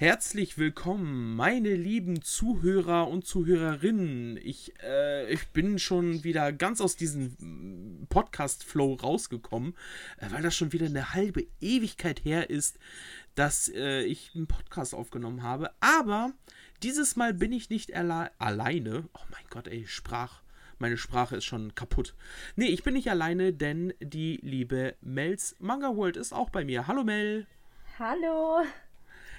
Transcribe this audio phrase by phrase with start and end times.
[0.00, 4.36] Herzlich willkommen, meine lieben Zuhörer und Zuhörerinnen.
[4.36, 9.74] Ich, äh, ich bin schon wieder ganz aus diesem Podcast-Flow rausgekommen,
[10.18, 12.78] äh, weil das schon wieder eine halbe Ewigkeit her ist,
[13.34, 15.72] dass äh, ich einen Podcast aufgenommen habe.
[15.80, 16.32] Aber
[16.84, 19.08] dieses Mal bin ich nicht alleine.
[19.14, 20.42] Oh mein Gott, ey, Sprach.
[20.78, 22.14] Meine Sprache ist schon kaputt.
[22.54, 26.86] Nee, ich bin nicht alleine, denn die liebe Mels Manga World ist auch bei mir.
[26.86, 27.48] Hallo Mel.
[27.98, 28.64] Hallo.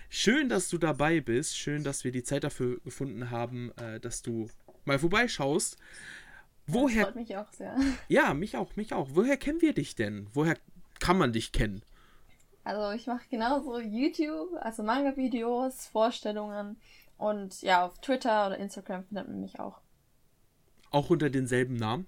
[0.09, 1.57] Schön, dass du dabei bist.
[1.57, 4.49] Schön, dass wir die Zeit dafür gefunden haben, äh, dass du
[4.85, 5.77] mal vorbeischaust.
[6.65, 7.05] Woher.
[7.05, 7.75] Das freut mich auch sehr.
[8.07, 9.09] Ja, mich auch, mich auch.
[9.13, 10.27] Woher kennen wir dich denn?
[10.33, 10.57] Woher
[10.99, 11.83] kann man dich kennen?
[12.63, 16.77] Also ich mache genauso YouTube, also Manga-Videos, Vorstellungen
[17.17, 19.79] und ja, auf Twitter oder Instagram findet man mich auch.
[20.91, 22.07] Auch unter denselben Namen?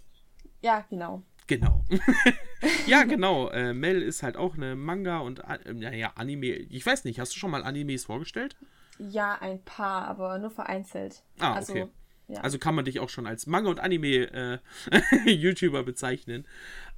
[0.62, 1.24] Ja, genau.
[1.52, 1.84] Genau.
[2.88, 3.50] ja, genau.
[3.50, 6.48] Äh, Mel ist halt auch eine Manga und äh, naja, Anime.
[6.48, 8.56] Ich weiß nicht, hast du schon mal Animes vorgestellt?
[9.00, 11.24] Ja, ein paar, aber nur vereinzelt.
[11.40, 11.88] Ah, also, okay.
[12.30, 12.40] Ja.
[12.40, 16.48] Also kann man dich auch schon als Manga- und Anime-YouTuber äh, bezeichnen.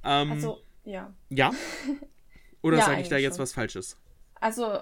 [0.04, 1.12] Ähm, also, ja.
[1.30, 1.50] Ja?
[2.62, 3.42] Oder ja, sage ich da jetzt schon.
[3.42, 4.00] was Falsches?
[4.36, 4.78] Also,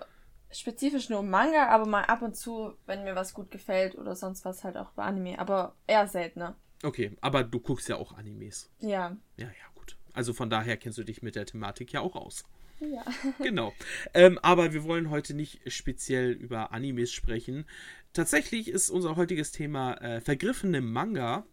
[0.51, 4.45] spezifisch nur Manga, aber mal ab und zu, wenn mir was gut gefällt oder sonst
[4.45, 5.39] was, halt auch bei Anime.
[5.39, 6.57] Aber eher seltener.
[6.83, 8.71] Okay, aber du guckst ja auch Animes.
[8.81, 9.17] Ja.
[9.37, 9.72] Ja, ja.
[10.13, 12.45] Also von daher kennst du dich mit der Thematik ja auch aus.
[12.81, 13.05] Ja.
[13.43, 13.73] Genau.
[14.15, 17.65] Ähm, aber wir wollen heute nicht speziell über Animes sprechen.
[18.13, 21.47] Tatsächlich ist unser heutiges Thema äh, vergriffene Manga.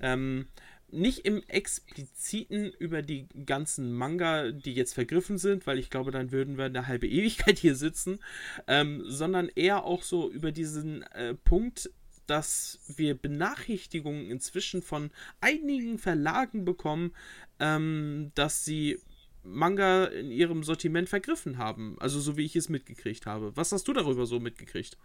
[0.00, 0.46] Ähm,
[0.90, 6.30] nicht im expliziten über die ganzen Manga, die jetzt vergriffen sind, weil ich glaube, dann
[6.30, 8.20] würden wir eine halbe Ewigkeit hier sitzen,
[8.68, 11.90] ähm, sondern eher auch so über diesen äh, Punkt,
[12.26, 17.14] dass wir Benachrichtigungen inzwischen von einigen Verlagen bekommen,
[17.60, 19.00] ähm, dass sie
[19.42, 21.96] Manga in ihrem Sortiment vergriffen haben.
[22.00, 23.56] Also so wie ich es mitgekriegt habe.
[23.56, 24.96] Was hast du darüber so mitgekriegt?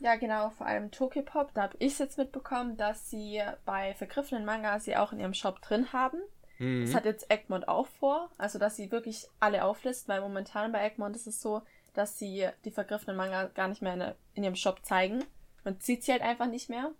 [0.00, 1.54] Ja, genau, vor allem Tokyopop.
[1.54, 5.34] Da habe ich es jetzt mitbekommen, dass sie bei vergriffenen Manga sie auch in ihrem
[5.34, 6.18] Shop drin haben.
[6.58, 6.84] Mhm.
[6.84, 8.30] Das hat jetzt Egmont auch vor.
[8.36, 11.62] Also, dass sie wirklich alle auflisten, weil momentan bei Egmont ist es so,
[11.94, 15.24] dass sie die vergriffenen Manga gar nicht mehr in, in ihrem Shop zeigen.
[15.64, 16.92] Man sieht sie halt einfach nicht mehr.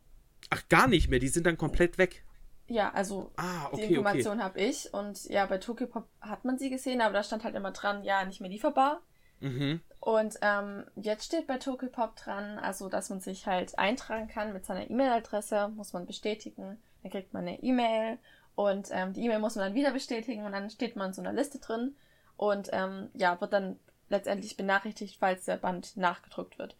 [0.50, 2.24] Ach, gar nicht mehr, die sind dann komplett weg.
[2.68, 4.42] Ja, also ah, okay, die Information okay.
[4.42, 4.94] habe ich.
[4.94, 8.24] Und ja, bei Tokyopop hat man sie gesehen, aber da stand halt immer dran, ja,
[8.24, 9.02] nicht mehr lieferbar.
[9.40, 9.80] Mhm.
[10.00, 14.64] Und ähm, jetzt steht bei Tokyopop dran, also dass man sich halt eintragen kann mit
[14.64, 16.78] seiner E-Mail-Adresse, muss man bestätigen.
[17.02, 18.18] Dann kriegt man eine E-Mail
[18.54, 21.22] und ähm, die E-Mail muss man dann wieder bestätigen und dann steht man in so
[21.22, 21.96] einer Liste drin
[22.36, 26.76] und ähm, ja, wird dann letztendlich benachrichtigt, falls der Band nachgedruckt wird.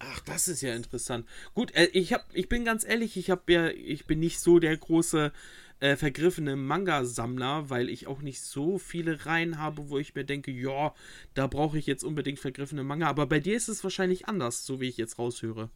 [0.00, 1.26] Ach, das ist ja interessant.
[1.54, 4.58] Gut, äh, ich hab, ich bin ganz ehrlich, ich habe ja, ich bin nicht so
[4.60, 5.32] der große
[5.80, 10.50] äh, vergriffene Manga-Sammler, weil ich auch nicht so viele Reihen habe, wo ich mir denke,
[10.50, 10.94] ja,
[11.34, 13.08] da brauche ich jetzt unbedingt vergriffene Manga.
[13.08, 15.70] Aber bei dir ist es wahrscheinlich anders, so wie ich jetzt raushöre.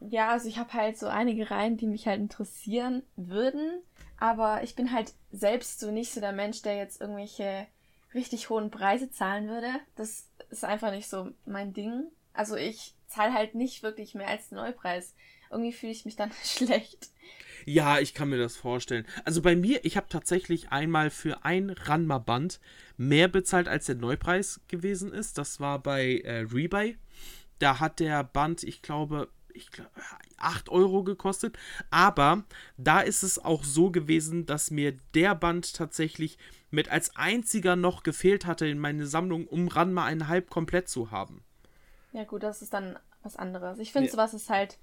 [0.00, 3.80] Ja, also ich habe halt so einige Reihen, die mich halt interessieren würden,
[4.18, 7.66] aber ich bin halt selbst so nicht so der Mensch, der jetzt irgendwelche
[8.14, 9.68] richtig hohen Preise zahlen würde.
[9.94, 12.04] Das ist einfach nicht so mein Ding.
[12.36, 15.14] Also ich zahle halt nicht wirklich mehr als den Neupreis.
[15.50, 17.10] Irgendwie fühle ich mich dann schlecht.
[17.64, 19.06] Ja, ich kann mir das vorstellen.
[19.24, 22.60] Also bei mir, ich habe tatsächlich einmal für ein Ranma-Band
[22.96, 25.38] mehr bezahlt, als der Neupreis gewesen ist.
[25.38, 26.96] Das war bei äh, Rebuy.
[27.58, 29.90] Da hat der Band, ich glaube, ich glaube,
[30.36, 31.58] 8 Euro gekostet.
[31.90, 32.44] Aber
[32.76, 36.38] da ist es auch so gewesen, dass mir der Band tatsächlich
[36.70, 41.45] mit als einziger noch gefehlt hatte in meine Sammlung, um Ranma eineinhalb komplett zu haben.
[42.12, 43.78] Ja, gut, das ist dann was anderes.
[43.78, 44.12] Ich finde, ja.
[44.12, 44.78] sowas ist halt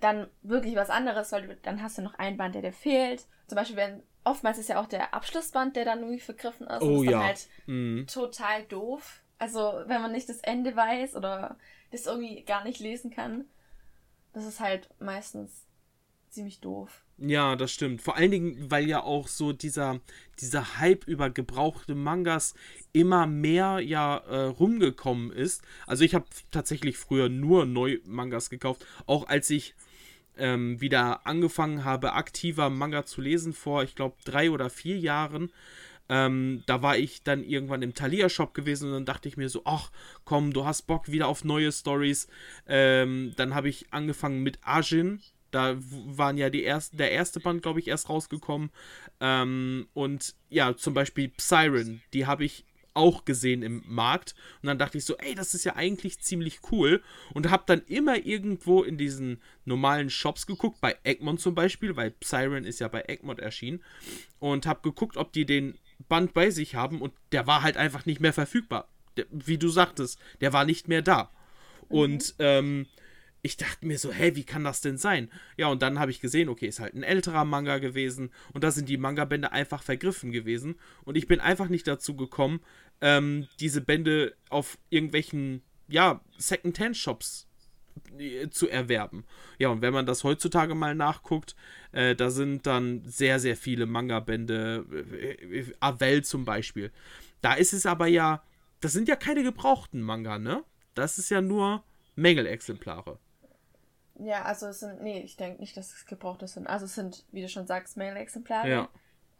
[0.00, 3.26] dann wirklich was anderes, weil dann hast du noch ein Band, der dir fehlt.
[3.46, 6.82] Zum Beispiel, wenn oftmals ist ja auch der Abschlussband, der dann irgendwie vergriffen ist.
[6.82, 7.10] Oh und ist ja.
[7.12, 8.06] dann halt mhm.
[8.06, 9.22] total doof.
[9.38, 11.56] Also, wenn man nicht das Ende weiß oder
[11.92, 13.44] das irgendwie gar nicht lesen kann,
[14.32, 15.66] das ist halt meistens
[16.30, 17.03] ziemlich doof.
[17.16, 18.02] Ja, das stimmt.
[18.02, 20.00] Vor allen Dingen, weil ja auch so dieser,
[20.40, 22.54] dieser Hype über gebrauchte Mangas
[22.92, 25.62] immer mehr ja äh, rumgekommen ist.
[25.86, 29.74] Also ich habe tatsächlich früher nur Neu-Mangas gekauft, auch als ich
[30.36, 35.52] ähm, wieder angefangen habe, aktiver Manga zu lesen vor, ich glaube, drei oder vier Jahren.
[36.08, 39.62] Ähm, da war ich dann irgendwann im Thalia-Shop gewesen und dann dachte ich mir so,
[39.64, 39.90] ach
[40.24, 42.28] komm, du hast Bock wieder auf neue Stories.
[42.66, 45.22] Ähm, dann habe ich angefangen mit Ajin,
[45.54, 48.70] da waren ja die ersten, der erste Band, glaube ich, erst rausgekommen.
[49.20, 52.64] Ähm, und ja, zum Beispiel Siren, die habe ich
[52.94, 54.34] auch gesehen im Markt.
[54.62, 57.02] Und dann dachte ich so, ey, das ist ja eigentlich ziemlich cool.
[57.34, 62.14] Und habe dann immer irgendwo in diesen normalen Shops geguckt, bei Egmont zum Beispiel, weil
[62.22, 63.82] Siren ist ja bei Egmont erschienen.
[64.38, 65.78] Und habe geguckt, ob die den
[66.08, 67.00] Band bei sich haben.
[67.00, 68.88] Und der war halt einfach nicht mehr verfügbar.
[69.16, 71.30] Der, wie du sagtest, der war nicht mehr da.
[71.88, 72.86] Und ähm,
[73.44, 75.30] ich dachte mir so, hä, wie kann das denn sein?
[75.58, 78.70] Ja, und dann habe ich gesehen, okay, ist halt ein älterer Manga gewesen und da
[78.70, 80.76] sind die Manga-Bände einfach vergriffen gewesen.
[81.04, 82.60] Und ich bin einfach nicht dazu gekommen,
[83.02, 87.46] ähm, diese Bände auf irgendwelchen, ja, Second-Hand-Shops
[88.18, 89.26] äh, zu erwerben.
[89.58, 91.54] Ja, und wenn man das heutzutage mal nachguckt,
[91.92, 96.90] äh, da sind dann sehr, sehr viele Manga-Bände, äh, äh Avel zum Beispiel.
[97.42, 98.42] Da ist es aber ja,
[98.80, 100.64] das sind ja keine gebrauchten Manga, ne?
[100.94, 101.84] Das ist ja nur
[102.16, 103.18] Mängelexemplare.
[104.18, 106.66] Ja, also es sind, nee, ich denke nicht, dass es gebrauchte sind.
[106.66, 108.68] Also es sind, wie du schon sagst, Mail-Exemplare.
[108.68, 108.88] Ja.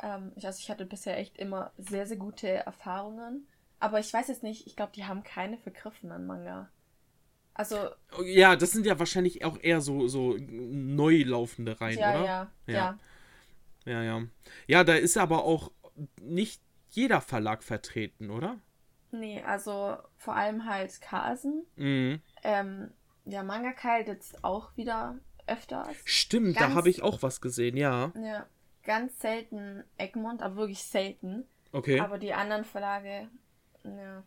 [0.03, 3.47] Ähm, ich, also ich hatte bisher echt immer sehr, sehr gute Erfahrungen.
[3.79, 6.71] Aber ich weiß jetzt nicht, ich glaube, die haben keine vergriffenen Manga.
[7.55, 7.91] Also.
[8.25, 12.25] Ja, das sind ja wahrscheinlich auch eher so, so neu laufende Reihen, ja, oder?
[12.25, 12.99] Ja, ja.
[13.85, 14.23] Ja, ja.
[14.67, 15.71] Ja, da ist aber auch
[16.21, 16.61] nicht
[16.91, 18.59] jeder Verlag vertreten, oder?
[19.11, 21.65] Nee, also vor allem halt Kasen.
[21.77, 22.21] Mhm.
[22.43, 22.91] Ähm,
[23.25, 25.89] ja, Manga Kyle jetzt auch wieder öfters.
[26.05, 28.13] Stimmt, ganz, da habe ich auch was gesehen, ja.
[28.17, 28.47] Ja,
[28.83, 31.45] ganz selten Egmont, aber wirklich selten.
[31.73, 32.01] Okay.
[32.01, 33.29] Aber die anderen Verlage,
[33.85, 34.23] ja.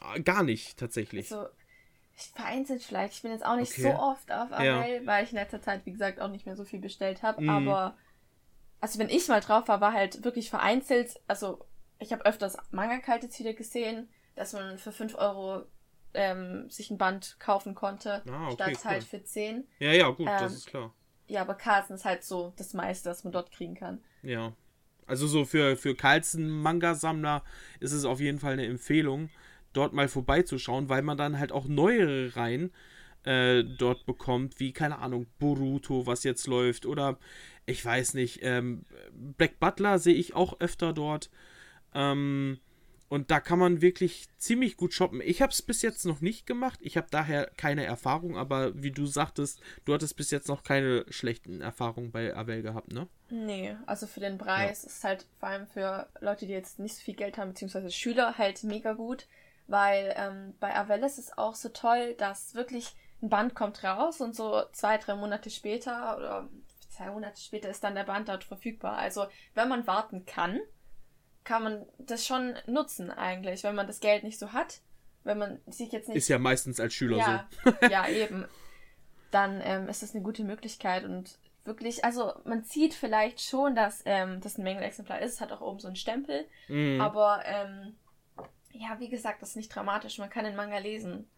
[0.00, 1.30] Ah, gar nicht, tatsächlich.
[1.32, 1.48] Also,
[2.34, 3.14] vereinzelt vielleicht.
[3.14, 3.82] Ich bin jetzt auch nicht okay.
[3.82, 5.06] so oft auf Avel, ja.
[5.06, 7.42] weil ich in letzter Zeit, wie gesagt, auch nicht mehr so viel bestellt habe.
[7.42, 7.50] Mhm.
[7.50, 7.96] Aber,
[8.80, 11.20] also wenn ich mal drauf war, war halt wirklich vereinzelt.
[11.26, 11.64] Also,
[11.98, 15.64] ich habe öfters Manga-Kalt jetzt wieder gesehen, dass man für 5 Euro
[16.14, 18.90] ähm, sich ein Band kaufen konnte, ah, okay, statt cool.
[18.90, 19.64] halt für 10.
[19.78, 20.92] Ja, ja, gut, ähm, das ist klar.
[21.26, 24.02] Ja, aber Carlsen ist halt so das meiste, was man dort kriegen kann.
[24.22, 24.52] Ja.
[25.06, 27.42] Also so für, für Carlsen-Manga-Sammler
[27.80, 29.30] ist es auf jeden Fall eine Empfehlung,
[29.72, 32.72] dort mal vorbeizuschauen, weil man dann halt auch neuere Reihen
[33.24, 37.18] äh, dort bekommt, wie, keine Ahnung, Boruto, was jetzt läuft, oder
[37.66, 41.30] ich weiß nicht, ähm, Black Butler sehe ich auch öfter dort.
[41.94, 42.58] Ähm,
[43.12, 45.20] und da kann man wirklich ziemlich gut shoppen.
[45.22, 46.78] Ich habe es bis jetzt noch nicht gemacht.
[46.80, 51.04] Ich habe daher keine Erfahrung, aber wie du sagtest, du hattest bis jetzt noch keine
[51.10, 53.06] schlechten Erfahrungen bei Avel gehabt, ne?
[53.28, 54.88] Nee, also für den Preis ja.
[54.88, 58.38] ist halt vor allem für Leute, die jetzt nicht so viel Geld haben, beziehungsweise Schüler,
[58.38, 59.26] halt mega gut.
[59.66, 64.22] Weil ähm, bei Avel ist es auch so toll, dass wirklich ein Band kommt raus
[64.22, 66.48] und so zwei, drei Monate später oder
[66.88, 68.96] zwei Monate später ist dann der Band dort verfügbar.
[68.96, 70.60] Also wenn man warten kann,
[71.44, 74.80] kann man das schon nutzen eigentlich, wenn man das Geld nicht so hat.
[75.24, 76.16] Wenn man sich jetzt nicht.
[76.16, 77.72] Ist ja meistens als Schüler ja, so.
[77.90, 78.46] ja, eben.
[79.30, 84.02] Dann ähm, ist das eine gute Möglichkeit und wirklich, also man sieht vielleicht schon, dass
[84.04, 87.00] ähm, das ein Mängelexemplar ist, hat auch oben so einen Stempel, mm.
[87.00, 87.94] aber ähm,
[88.72, 91.28] ja, wie gesagt, das ist nicht dramatisch, man kann den Manga lesen.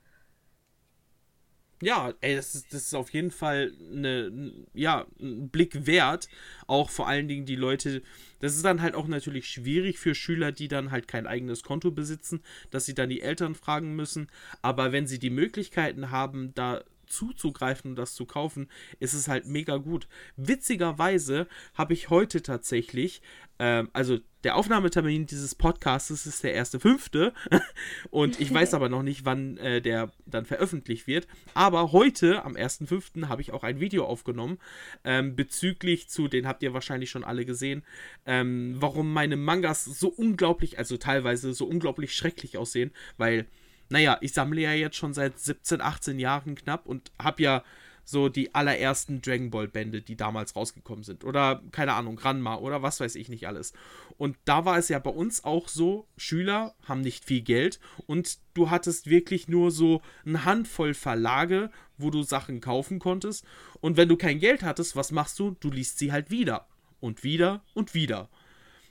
[1.82, 6.28] Ja, ey, das ist, das ist auf jeden Fall eine, ja, ein Blick wert.
[6.66, 8.02] Auch vor allen Dingen die Leute,
[8.40, 11.90] das ist dann halt auch natürlich schwierig für Schüler, die dann halt kein eigenes Konto
[11.90, 14.28] besitzen, dass sie dann die Eltern fragen müssen.
[14.62, 18.68] Aber wenn sie die Möglichkeiten haben, da zuzugreifen und das zu kaufen,
[19.00, 20.08] ist es halt mega gut.
[20.36, 23.22] Witzigerweise habe ich heute tatsächlich,
[23.58, 27.32] ähm, also der Aufnahmetermin dieses Podcasts ist der erste fünfte
[28.10, 31.26] und ich weiß aber noch nicht, wann äh, der dann veröffentlicht wird.
[31.54, 34.58] Aber heute, am 1.5., habe ich auch ein Video aufgenommen
[35.04, 37.84] ähm, bezüglich zu, den habt ihr wahrscheinlich schon alle gesehen,
[38.26, 43.46] ähm, warum meine Mangas so unglaublich, also teilweise so unglaublich schrecklich aussehen, weil,
[43.94, 47.62] naja, ich sammle ja jetzt schon seit 17, 18 Jahren knapp und habe ja
[48.04, 51.22] so die allerersten Dragon Ball Bände, die damals rausgekommen sind.
[51.22, 53.72] Oder, keine Ahnung, Ranma oder was weiß ich nicht alles.
[54.18, 58.38] Und da war es ja bei uns auch so, Schüler haben nicht viel Geld und
[58.52, 63.46] du hattest wirklich nur so eine Handvoll Verlage, wo du Sachen kaufen konntest.
[63.80, 65.56] Und wenn du kein Geld hattest, was machst du?
[65.60, 66.66] Du liest sie halt wieder.
[66.98, 68.28] Und wieder und wieder.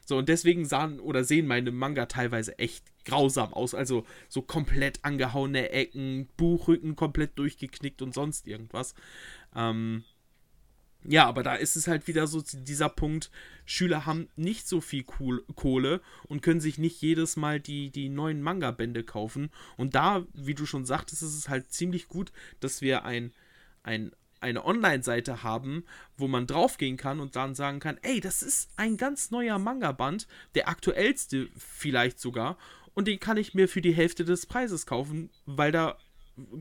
[0.06, 3.74] So, und deswegen sahen oder sehen meine Manga teilweise echt grausam aus.
[3.74, 8.96] Also so komplett angehauene Ecken, Buchrücken komplett durchgeknickt und sonst irgendwas.
[9.56, 10.04] Ähm,
[11.06, 13.30] ja, aber da ist es halt wieder so dieser Punkt,
[13.66, 18.42] Schüler haben nicht so viel Kohle und können sich nicht jedes Mal die, die neuen
[18.42, 19.50] Manga-Bände kaufen.
[19.76, 22.32] Und da, wie du schon sagtest, ist es halt ziemlich gut,
[22.62, 23.34] dass wir ein,
[23.84, 24.12] ein
[24.44, 25.86] eine Online-Seite haben,
[26.18, 30.28] wo man draufgehen kann und dann sagen kann, ey, das ist ein ganz neuer Manga-Band,
[30.54, 32.58] der aktuellste vielleicht sogar,
[32.94, 35.98] und den kann ich mir für die Hälfte des Preises kaufen, weil da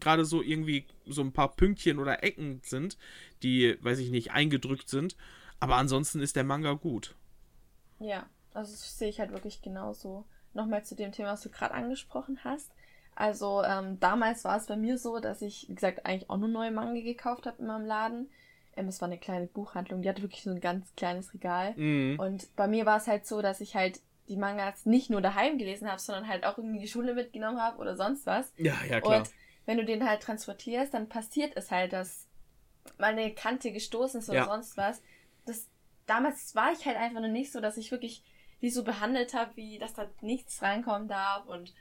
[0.01, 2.97] gerade so irgendwie so ein paar Pünktchen oder Ecken sind,
[3.43, 5.17] die, weiß ich nicht, eingedrückt sind.
[5.61, 7.15] Aber ansonsten ist der Manga gut.
[7.99, 10.25] Ja, also das sehe ich halt wirklich genauso.
[10.55, 12.71] Nochmal zu dem Thema, was du gerade angesprochen hast.
[13.15, 16.49] Also ähm, damals war es bei mir so, dass ich, wie gesagt, eigentlich auch nur
[16.49, 18.31] neue Manga gekauft habe in meinem Laden.
[18.77, 21.75] Ähm, es war eine kleine Buchhandlung, die hatte wirklich so ein ganz kleines Regal.
[21.77, 22.19] Mhm.
[22.19, 25.59] Und bei mir war es halt so, dass ich halt die Mangas nicht nur daheim
[25.59, 28.51] gelesen habe, sondern halt auch irgendwie in die Schule mitgenommen habe oder sonst was.
[28.57, 29.19] Ja, ja, klar.
[29.19, 29.31] Und
[29.67, 32.27] wenn du den halt transportierst, dann passiert es halt, dass
[32.99, 34.45] mal eine Kante gestoßen ist oder ja.
[34.47, 35.03] sonst was.
[35.45, 35.69] Das,
[36.07, 38.23] damals war ich halt einfach noch nicht so, dass ich wirklich
[38.63, 41.75] die so behandelt habe, wie dass da nichts reinkommen darf und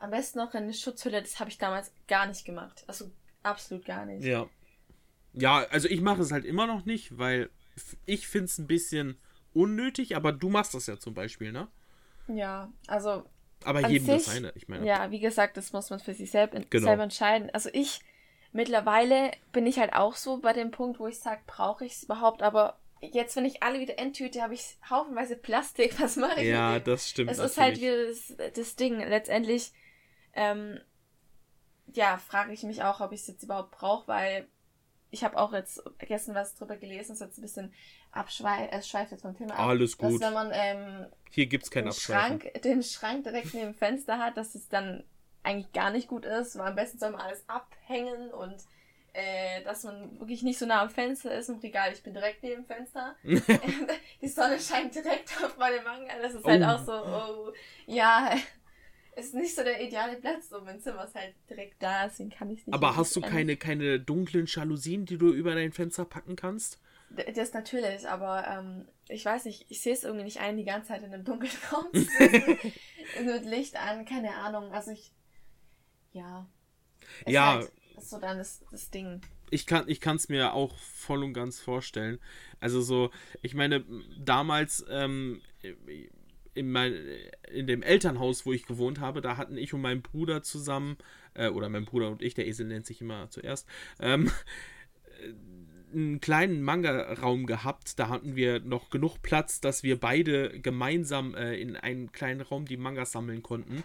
[0.00, 2.84] am besten noch eine Schutzhülle, das habe ich damals gar nicht gemacht.
[2.86, 3.10] Also
[3.42, 4.24] absolut gar nicht.
[4.24, 4.48] Ja.
[5.32, 7.50] Ja, also ich mache es halt immer noch nicht, weil
[8.04, 9.16] ich finde es ein bisschen
[9.54, 11.68] unnötig, aber du machst das ja zum Beispiel, ne?
[12.28, 13.24] Ja, also.
[13.64, 14.86] Aber jedem sich, das seine, ich meine.
[14.86, 16.86] Ja, wie gesagt, das muss man für sich selbst, genau.
[16.86, 17.50] selber entscheiden.
[17.52, 18.00] Also ich,
[18.52, 22.04] mittlerweile bin ich halt auch so bei dem Punkt, wo ich sage, brauche ich es
[22.04, 26.00] überhaupt, aber jetzt, wenn ich alle wieder enttüte, habe ich haufenweise Plastik.
[26.00, 26.48] Was mache ich?
[26.48, 27.30] Ja, das stimmt.
[27.30, 28.98] Es ist halt wieder das, das Ding.
[28.98, 29.72] Letztendlich,
[30.34, 30.80] ähm,
[31.92, 34.48] ja, frage ich mich auch, ob ich es jetzt überhaupt brauche, weil
[35.10, 37.74] ich habe auch jetzt gestern was drüber gelesen, ist jetzt ein bisschen
[38.12, 39.66] abschweift, es schweift jetzt vom Thema ab.
[39.68, 40.14] Alles gut.
[40.14, 44.36] Dass wenn man ähm, hier gibt's keinen Schrank, den Schrank direkt neben dem Fenster hat,
[44.36, 45.04] dass es dann
[45.42, 48.56] eigentlich gar nicht gut ist, weil am besten soll man alles abhängen und
[49.12, 51.92] äh, dass man wirklich nicht so nah am Fenster ist im Regal.
[51.92, 53.16] Ich bin direkt neben dem Fenster.
[53.22, 56.12] die Sonne scheint direkt auf meine Manga.
[56.22, 56.66] Das ist halt oh.
[56.66, 57.52] auch so, oh,
[57.86, 58.36] ja,
[59.20, 60.48] ist nicht so der ideale Platz.
[60.48, 62.74] So, mein Zimmer ist halt direkt da, deswegen kann ich nicht.
[62.74, 66.80] Aber hast du keine, keine dunklen Jalousien, die du über dein Fenster packen kannst?
[67.34, 70.88] Das natürlich, aber ähm, ich weiß nicht, ich sehe es irgendwie nicht ein, die ganze
[70.88, 74.72] Zeit in einem dunklen Raum mit Licht an, keine Ahnung.
[74.72, 75.12] Also ich,
[76.12, 76.46] ja.
[77.26, 77.54] ja.
[77.54, 79.20] Halt, ist so dann das, das Ding.
[79.50, 82.20] Ich kann es mir auch voll und ganz vorstellen.
[82.60, 83.10] Also so,
[83.42, 83.84] ich meine,
[84.18, 85.42] damals ähm,
[86.54, 86.94] in, mein,
[87.52, 90.96] in dem Elternhaus, wo ich gewohnt habe, da hatten ich und mein Bruder zusammen,
[91.34, 93.68] äh, oder mein Bruder und ich, der Esel nennt sich immer zuerst,
[94.00, 94.30] ähm,
[95.92, 97.98] einen kleinen Manga-Raum gehabt.
[97.98, 102.66] Da hatten wir noch genug Platz, dass wir beide gemeinsam äh, in einen kleinen Raum
[102.66, 103.82] die Mangas sammeln konnten.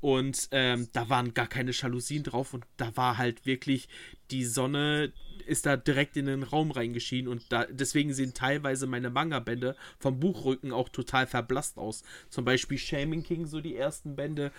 [0.00, 3.88] Und ähm, da waren gar keine Jalousien drauf und da war halt wirklich
[4.30, 5.12] die Sonne
[5.46, 10.18] ist da direkt in den Raum reingeschienen und da, deswegen sehen teilweise meine Manga-Bände vom
[10.18, 12.02] Buchrücken auch total verblasst aus.
[12.30, 14.52] Zum Beispiel Shaming King, so die ersten Bände,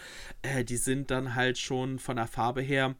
[0.44, 2.96] äh, die sind dann halt schon von der Farbe her,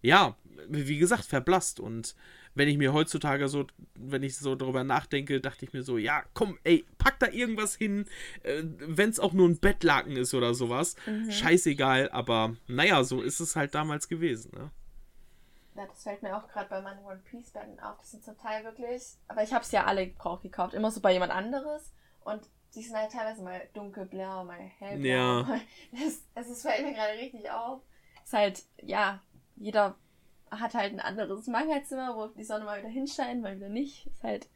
[0.00, 0.36] ja,
[0.68, 2.14] wie gesagt, verblasst und
[2.58, 6.24] wenn ich mir heutzutage so, wenn ich so darüber nachdenke, dachte ich mir so, ja,
[6.34, 8.06] komm, ey, pack da irgendwas hin,
[8.42, 10.96] äh, wenn es auch nur ein Bettlaken ist oder sowas.
[11.06, 11.30] Mhm.
[11.30, 14.70] Scheißegal, aber naja, so ist es halt damals gewesen, ne?
[15.76, 17.98] Ja, das fällt mir auch gerade bei meinen One Piece Betten auf.
[18.02, 21.00] Die sind zum Teil wirklich, aber ich habe es ja alle gebraucht gekauft, immer so
[21.00, 21.92] bei jemand anderes
[22.24, 22.42] und
[22.74, 25.08] die sind halt teilweise mal dunkelblau, mal hellblau.
[25.08, 25.60] Ja.
[25.92, 27.82] Es, es fällt mir gerade richtig auf.
[28.24, 29.22] Es ist halt, ja,
[29.54, 29.96] jeder
[30.50, 34.06] hat halt ein anderes Manga-Zimmer, wo die Sonne mal wieder hinscheint, mal wieder nicht.
[34.06, 34.48] Ist halt.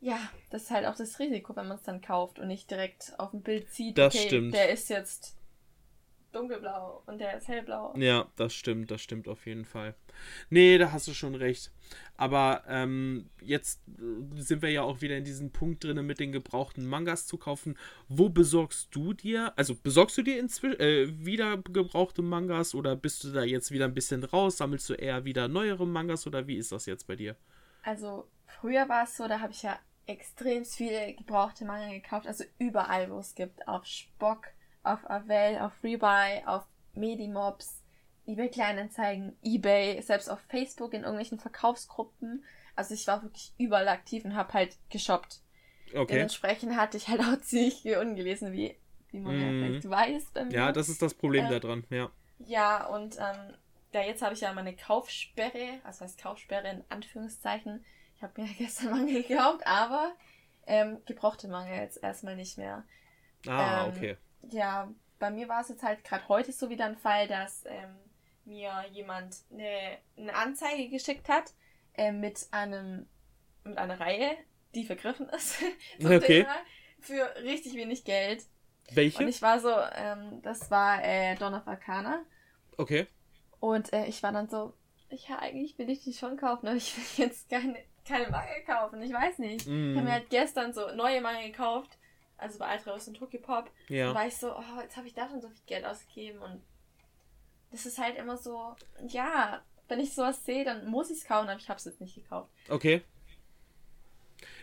[0.00, 0.18] Ja,
[0.50, 3.32] das ist halt auch das Risiko, wenn man es dann kauft und nicht direkt auf
[3.32, 4.54] dem Bild sieht, das okay, stimmt.
[4.54, 5.36] der ist jetzt
[6.32, 7.94] dunkelblau und der ist hellblau.
[7.96, 9.94] Ja, das stimmt, das stimmt auf jeden Fall.
[10.48, 11.72] Nee, da hast du schon recht.
[12.16, 16.32] Aber ähm, jetzt äh, sind wir ja auch wieder in diesem Punkt drin, mit den
[16.32, 17.76] gebrauchten Mangas zu kaufen.
[18.08, 23.24] Wo besorgst du dir, also besorgst du dir inzwischen äh, wieder gebrauchte Mangas oder bist
[23.24, 24.58] du da jetzt wieder ein bisschen raus?
[24.58, 27.36] Sammelst du eher wieder neuere Mangas oder wie ist das jetzt bei dir?
[27.82, 29.78] Also früher war es so, da habe ich ja
[30.10, 34.48] extrem viele gebrauchte Manga gekauft, also überall, wo es gibt, auf Spock,
[34.82, 37.82] auf Avel, auf Rebuy, auf Medimobs,
[38.26, 42.44] eBay Kleinanzeigen, eBay, selbst auf Facebook in irgendwelchen Verkaufsgruppen.
[42.76, 45.40] Also ich war wirklich überall aktiv und habe halt geshoppt.
[45.94, 46.14] Okay.
[46.14, 48.76] Dementsprechend hatte ich halt auch ziemlich viel ungelesen, wie,
[49.10, 49.40] wie man mm.
[49.40, 49.64] ja mhm.
[49.64, 50.52] vielleicht weiß bei mir.
[50.52, 52.10] Ja, das ist das Problem äh, daran, ja.
[52.38, 53.54] Ja, und ähm,
[53.92, 57.84] ja, jetzt habe ich ja meine Kaufsperre, also heißt Kaufsperre in Anführungszeichen.
[58.16, 60.12] Ich habe mir gestern Mangel gekauft, aber
[60.66, 62.84] ähm, gebrauchte Mangel jetzt erstmal nicht mehr.
[63.46, 66.96] Ah, ähm, okay ja, bei mir war es jetzt halt gerade heute so wieder ein
[66.96, 67.96] Fall, dass ähm,
[68.44, 71.52] mir jemand eine, eine Anzeige geschickt hat
[71.94, 73.06] äh, mit einem
[73.64, 74.36] mit einer Reihe,
[74.74, 75.62] die vergriffen ist.
[76.02, 76.42] okay.
[76.42, 76.56] Thema,
[77.00, 78.44] für richtig wenig Geld.
[78.92, 79.22] Welche?
[79.22, 82.24] Und ich war so, ähm, das war äh, of Arcana.
[82.76, 83.06] Okay.
[83.60, 84.72] Und äh, ich war dann so,
[85.10, 89.02] ja, eigentlich will ich die schon kaufen, aber ich will jetzt keine, keine Mangel kaufen.
[89.02, 89.66] Ich weiß nicht.
[89.66, 89.90] Mm.
[89.90, 91.98] Ich habe mir halt gestern so neue Mangel gekauft
[92.40, 94.14] also bei Altraus und Tokyopop, ja.
[94.14, 96.62] war ich so, oh, jetzt habe ich da schon so viel Geld ausgegeben und
[97.70, 98.74] das ist halt immer so,
[99.06, 102.00] ja, wenn ich sowas sehe, dann muss ich es kaufen, aber ich habe es jetzt
[102.00, 102.50] nicht gekauft.
[102.68, 103.02] Okay.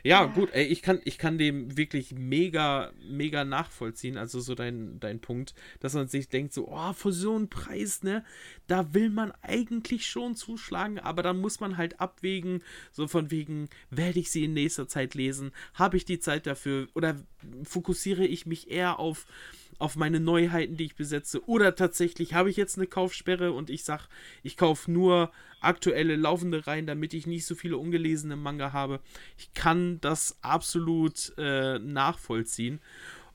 [0.03, 4.99] Ja, gut, ey, ich kann, ich kann dem wirklich mega, mega nachvollziehen, also so dein,
[4.99, 8.23] dein Punkt, dass man sich denkt, so, oh, für so einen Preis, ne,
[8.67, 13.69] da will man eigentlich schon zuschlagen, aber dann muss man halt abwägen, so von wegen,
[13.89, 16.87] werde ich sie in nächster Zeit lesen, habe ich die Zeit dafür?
[16.93, 17.21] Oder
[17.63, 19.25] fokussiere ich mich eher auf
[19.79, 21.47] auf meine Neuheiten, die ich besetze.
[21.47, 24.03] Oder tatsächlich habe ich jetzt eine Kaufsperre und ich sage,
[24.43, 25.31] ich kaufe nur
[25.61, 28.99] aktuelle laufende Reihen, damit ich nicht so viele ungelesene Manga habe.
[29.37, 32.79] Ich kann das absolut äh, nachvollziehen.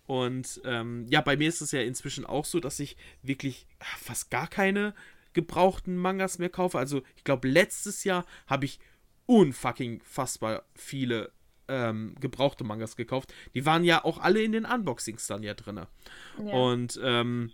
[0.07, 4.31] Und ähm, ja, bei mir ist es ja inzwischen auch so, dass ich wirklich fast
[4.31, 4.95] gar keine
[5.33, 6.79] gebrauchten Mangas mehr kaufe.
[6.79, 8.81] Also ich glaube, letztes Jahr habe ich
[9.27, 11.33] unfucking fassbar viele
[11.69, 13.33] ähm, gebrauchte Mangas gekauft.
[13.55, 15.77] Die waren ja auch alle in den Unboxings dann ja drin.
[15.77, 16.53] Ja.
[16.53, 17.51] Und ähm,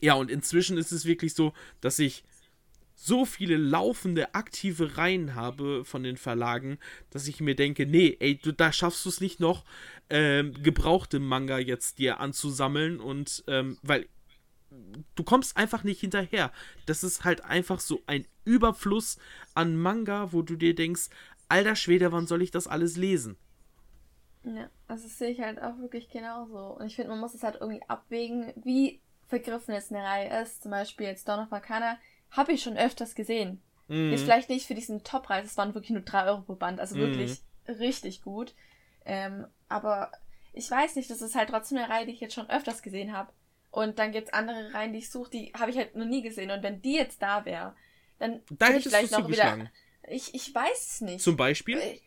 [0.00, 2.24] ja, und inzwischen ist es wirklich so, dass ich
[2.94, 6.78] so viele laufende, aktive Reihen habe von den Verlagen,
[7.10, 9.64] dass ich mir denke, nee, ey, du, da schaffst du es nicht noch,
[10.10, 14.06] ähm, gebrauchte Manga jetzt dir anzusammeln und, ähm, weil
[15.14, 16.52] du kommst einfach nicht hinterher.
[16.86, 19.18] Das ist halt einfach so ein Überfluss
[19.54, 21.08] an Manga, wo du dir denkst,
[21.52, 23.36] alter Schwede, wann soll ich das alles lesen?
[24.44, 26.58] Ja, also das sehe ich halt auch wirklich genauso.
[26.58, 30.62] Und ich finde, man muss es halt irgendwie abwägen, wie vergriffen jetzt eine Reihe ist.
[30.62, 31.98] Zum Beispiel jetzt Dawn of Arcana
[32.30, 33.62] habe ich schon öfters gesehen.
[33.88, 34.10] Mhm.
[34.10, 36.96] Jetzt vielleicht nicht für diesen Top-Preis, es waren wirklich nur 3 Euro pro Band, also
[36.96, 37.74] wirklich mhm.
[37.74, 38.54] richtig gut.
[39.04, 40.10] Ähm, aber
[40.52, 43.12] ich weiß nicht, das ist halt trotzdem eine Reihe, die ich jetzt schon öfters gesehen
[43.12, 43.32] habe.
[43.70, 46.22] Und dann gibt es andere Reihen, die ich suche, die habe ich halt noch nie
[46.22, 46.50] gesehen.
[46.50, 47.74] Und wenn die jetzt da wäre,
[48.18, 49.70] dann da hätte ich vielleicht noch wieder.
[50.08, 51.20] Ich, ich weiß es nicht.
[51.22, 51.78] Zum Beispiel?
[51.78, 51.98] Äh,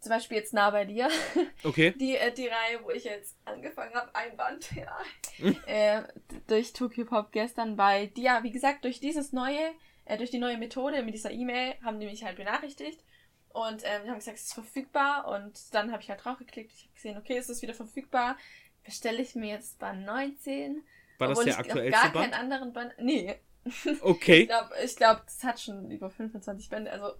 [0.00, 1.08] zum Beispiel jetzt nah bei dir.
[1.64, 1.94] Okay.
[1.96, 4.98] Die, äh, die Reihe, wo ich jetzt angefangen habe, ein Band, ja.
[5.66, 6.02] äh,
[6.48, 9.60] durch Tokyo Pop gestern, weil die ja, wie gesagt, durch dieses neue,
[10.04, 13.04] äh, durch die neue Methode mit dieser E-Mail haben die mich halt benachrichtigt.
[13.50, 15.28] Und ähm, die haben gesagt, es ist verfügbar.
[15.28, 16.72] Und dann habe ich halt draufgeklickt.
[16.72, 18.36] Ich habe gesehen, okay, es ist wieder verfügbar.
[18.82, 20.82] Bestelle ich mir jetzt Band 19.
[21.18, 22.32] War das der aktuellste gar Band?
[22.32, 22.94] keinen anderen Band.
[22.98, 23.36] Nee.
[24.00, 24.42] Okay.
[24.42, 26.90] ich glaube, glaub, das hat schon über 25 Bände.
[26.90, 27.12] Also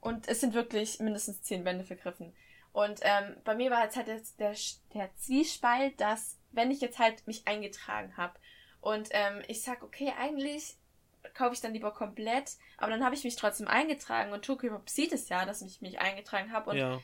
[0.00, 2.32] und es sind wirklich mindestens zehn Bände vergriffen.
[2.72, 4.54] Und ähm, bei mir war jetzt halt jetzt der,
[4.94, 8.34] der Zwiespalt, dass, wenn ich jetzt halt mich eingetragen habe
[8.80, 10.76] und ähm, ich sag, okay, eigentlich
[11.34, 14.88] kaufe ich dann lieber komplett, aber dann habe ich mich trotzdem eingetragen und Tokyo Pop
[14.88, 17.00] sieht es ja, dass ich mich eingetragen habe und ja.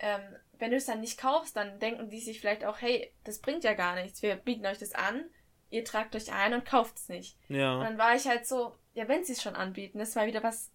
[0.00, 0.20] ähm,
[0.58, 3.64] wenn du es dann nicht kaufst, dann denken die sich vielleicht auch, hey, das bringt
[3.64, 5.24] ja gar nichts, wir bieten euch das an,
[5.72, 7.36] ihr tragt euch ein und kauft es nicht.
[7.48, 7.74] Ja.
[7.74, 10.42] Und dann war ich halt so, ja, wenn sie es schon anbieten, das war wieder
[10.42, 10.70] was,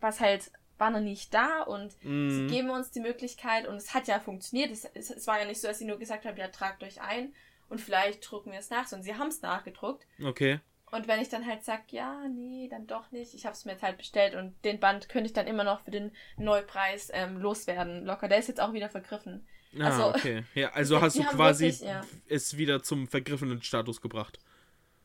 [0.00, 2.28] was halt war noch nicht da und mm.
[2.28, 4.70] sie geben uns die Möglichkeit und es hat ja funktioniert.
[4.70, 7.00] Es, es, es, war ja nicht so, dass sie nur gesagt haben, ja, tragt euch
[7.00, 7.32] ein
[7.70, 10.06] und vielleicht drucken wir es nach, sondern sie haben es nachgedruckt.
[10.22, 10.60] Okay.
[10.90, 13.72] Und wenn ich dann halt sage, ja, nee, dann doch nicht, ich habe es mir
[13.72, 17.38] jetzt halt bestellt und den Band könnte ich dann immer noch für den Neupreis ähm,
[17.38, 18.04] loswerden.
[18.04, 19.46] Locker, der ist jetzt auch wieder vergriffen.
[19.80, 20.44] Ah, also, okay.
[20.54, 22.04] Ja, also hast du quasi wirklich, ja.
[22.28, 24.38] es wieder zum vergriffenen Status gebracht.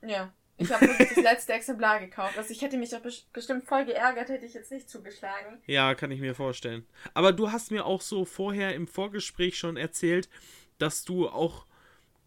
[0.01, 0.33] Ja.
[0.57, 2.37] Ich habe wirklich das letzte Exemplar gekauft.
[2.37, 3.01] Also ich hätte mich doch
[3.33, 5.59] bestimmt voll geärgert, hätte ich jetzt nicht zugeschlagen.
[5.65, 6.85] Ja, kann ich mir vorstellen.
[7.15, 10.29] Aber du hast mir auch so vorher im Vorgespräch schon erzählt,
[10.77, 11.65] dass du auch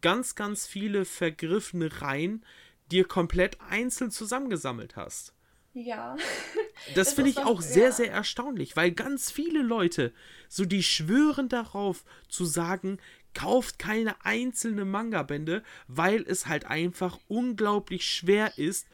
[0.01, 2.45] ganz, ganz viele vergriffene Reihen
[2.91, 5.33] dir komplett einzeln zusammengesammelt hast.
[5.73, 6.15] Ja.
[6.93, 7.91] Das, finde ich auch sehr, ja.
[7.91, 10.13] sehr erstaunlich, weil ganz viele Leute,
[10.49, 12.99] so die schwören darauf zu sagen,
[13.33, 18.87] kauft keine einzelne Manga-Bände, weil es halt einfach unglaublich schwer ist,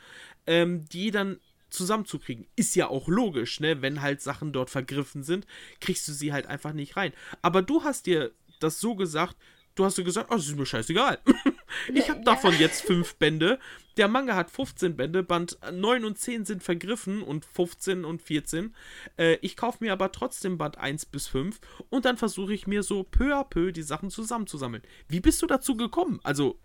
[0.48, 1.39] ähm, die dann
[1.70, 2.48] zusammenzukriegen.
[2.56, 3.82] Ist ja auch logisch, ne?
[3.82, 5.48] Wenn halt Sachen dort vergriffen sind,
[5.80, 7.13] kriegst du sie halt einfach nicht rein.
[7.41, 9.38] Aber du hast dir das so gesagt,
[9.75, 11.19] du hast dir gesagt, oh, das ist mir scheißegal.
[11.93, 13.60] ich habe davon jetzt fünf Bände.
[13.97, 18.73] Der Manga hat 15 Bände, Band 9 und 10 sind vergriffen und 15 und 14.
[19.17, 22.84] Äh, ich kaufe mir aber trotzdem Band 1 bis 5 und dann versuche ich mir
[22.84, 24.84] so peu à peu die Sachen zusammenzusammeln.
[25.07, 26.19] Wie bist du dazu gekommen?
[26.23, 26.57] Also,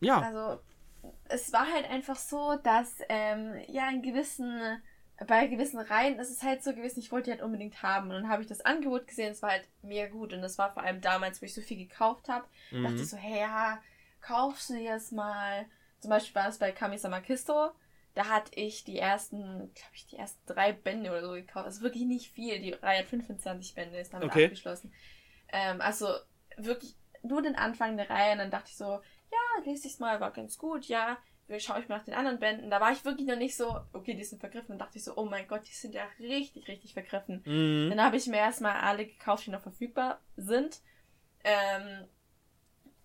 [0.00, 0.20] ja.
[0.20, 0.60] Also,
[1.28, 4.82] es war halt einfach so, dass ähm, ja in gewissen
[5.26, 8.10] bei gewissen Reihen ist es halt so gewesen, ich wollte die halt unbedingt haben.
[8.10, 10.32] Und dann habe ich das Angebot gesehen, es war halt mega gut.
[10.32, 12.46] Und das war vor allem damals, wo ich so viel gekauft habe.
[12.70, 12.84] Mhm.
[12.84, 13.80] dachte ich so, hey, ja,
[14.20, 15.66] kaufst du jetzt mal.
[16.00, 17.70] Zum Beispiel war es bei Kamisama Kisto.
[18.14, 21.66] Da hatte ich die ersten, glaube ich, die ersten drei Bände oder so gekauft.
[21.66, 22.60] Also wirklich nicht viel.
[22.60, 24.46] Die Reihe hat 25 Bände, ist damit okay.
[24.46, 24.92] abgeschlossen.
[25.48, 26.08] Ähm, also
[26.56, 28.32] wirklich nur den Anfang der Reihe.
[28.32, 31.18] Und dann dachte ich so, ja, lese ich es mal, war ganz gut, ja
[31.60, 32.70] schaue ich mal nach den anderen Bänden.
[32.70, 34.70] Da war ich wirklich noch nicht so, okay, die sind vergriffen.
[34.70, 37.42] Dann dachte ich so, oh mein Gott, die sind ja richtig, richtig vergriffen.
[37.44, 37.90] Mhm.
[37.90, 40.80] Dann habe ich mir erstmal alle gekauft, die noch verfügbar sind.
[41.44, 42.06] Ähm,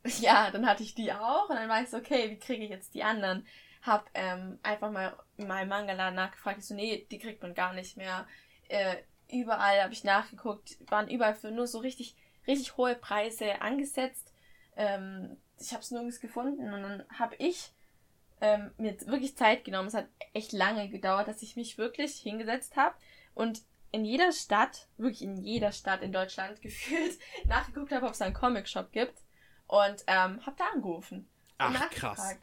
[0.22, 2.70] ja, dann hatte ich die auch und dann war ich so, okay, wie kriege ich
[2.70, 3.46] jetzt die anderen?
[3.82, 6.60] Hab ähm, einfach mal in meinem Mangaladen nachgefragt.
[6.60, 8.28] Ich so, nee, die kriegt man gar nicht mehr.
[8.68, 8.98] Äh,
[9.32, 12.16] überall habe ich nachgeguckt, waren überall für nur so richtig,
[12.48, 14.34] richtig hohe Preise angesetzt.
[14.76, 17.72] Ähm, ich habe es nirgends gefunden und dann habe ich
[18.42, 19.88] ähm, mir wirklich Zeit genommen.
[19.88, 22.96] Es hat echt lange gedauert, dass ich mich wirklich hingesetzt habe
[23.34, 28.22] und in jeder Stadt, wirklich in jeder Stadt in Deutschland gefühlt, nachgeguckt habe, ob es
[28.22, 29.22] einen Comic-Shop gibt.
[29.68, 31.28] Und ähm, habe da angerufen.
[31.58, 32.38] Ach, krass.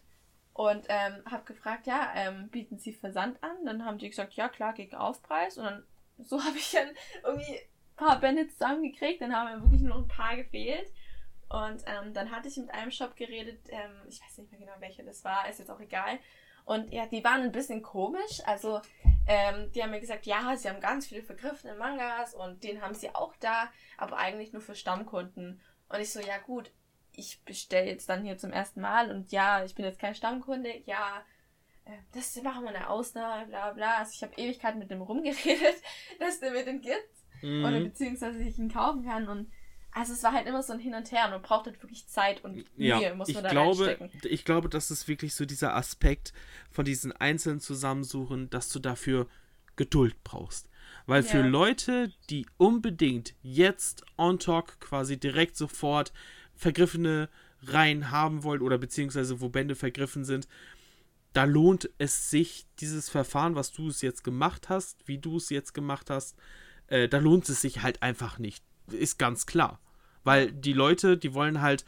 [0.53, 3.65] Und ähm, habe gefragt, ja, ähm, bieten Sie Versand an?
[3.65, 5.57] Dann haben die gesagt, ja klar, gegen Aufpreis.
[5.57, 5.85] Und dann
[6.19, 6.89] so habe ich dann
[7.25, 9.23] irgendwie ein paar Bände zusammengekriegt.
[9.23, 10.93] Dann haben mir wirklich nur ein paar gefehlt.
[11.49, 14.73] Und ähm, dann hatte ich mit einem Shop geredet, ähm, ich weiß nicht mehr genau
[14.81, 16.19] welcher das war, ist jetzt auch egal.
[16.65, 18.41] Und ja, die waren ein bisschen komisch.
[18.47, 18.81] Also,
[19.27, 22.95] ähm, die haben mir gesagt, ja, sie haben ganz viele vergriffene Mangas und den haben
[22.95, 25.61] sie auch da, aber eigentlich nur für Stammkunden.
[25.89, 26.71] Und ich so, ja gut,
[27.13, 30.83] ich bestelle jetzt dann hier zum ersten Mal und ja, ich bin jetzt kein Stammkunde,
[30.87, 31.25] ja,
[31.85, 33.99] äh, das machen wir eine Ausnahme, bla bla.
[33.99, 35.77] Also ich habe Ewigkeiten mit dem rumgeredet,
[36.19, 37.09] dass der mir den gibt.
[37.43, 37.65] Mhm.
[37.65, 39.29] Oder beziehungsweise ich ihn kaufen kann.
[39.29, 39.53] Und
[39.95, 42.07] also es war halt immer so ein Hin und Her und man braucht halt wirklich
[42.09, 44.11] Zeit und Mühe, ja, muss man ich da glaube, reinstecken.
[44.25, 46.33] Ich glaube, das ist wirklich so dieser Aspekt
[46.71, 49.29] von diesen einzelnen Zusammensuchen, dass du dafür
[49.77, 50.69] Geduld brauchst.
[51.07, 51.29] Weil ja.
[51.29, 56.13] für Leute, die unbedingt jetzt on talk quasi direkt sofort
[56.55, 57.29] vergriffene
[57.63, 60.49] Reihen haben wollen oder beziehungsweise wo Bände vergriffen sind,
[61.33, 65.51] da lohnt es sich, dieses Verfahren, was du es jetzt gemacht hast, wie du es
[65.51, 66.37] jetzt gemacht hast,
[66.89, 68.65] äh, da lohnt es sich halt einfach nicht.
[68.89, 69.81] Ist ganz klar.
[70.25, 71.85] Weil die Leute, die wollen halt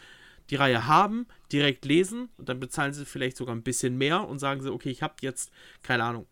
[0.51, 4.38] die Reihe haben, direkt lesen und dann bezahlen sie vielleicht sogar ein bisschen mehr und
[4.38, 5.51] sagen sie, okay, ich habe jetzt,
[5.83, 6.27] keine Ahnung,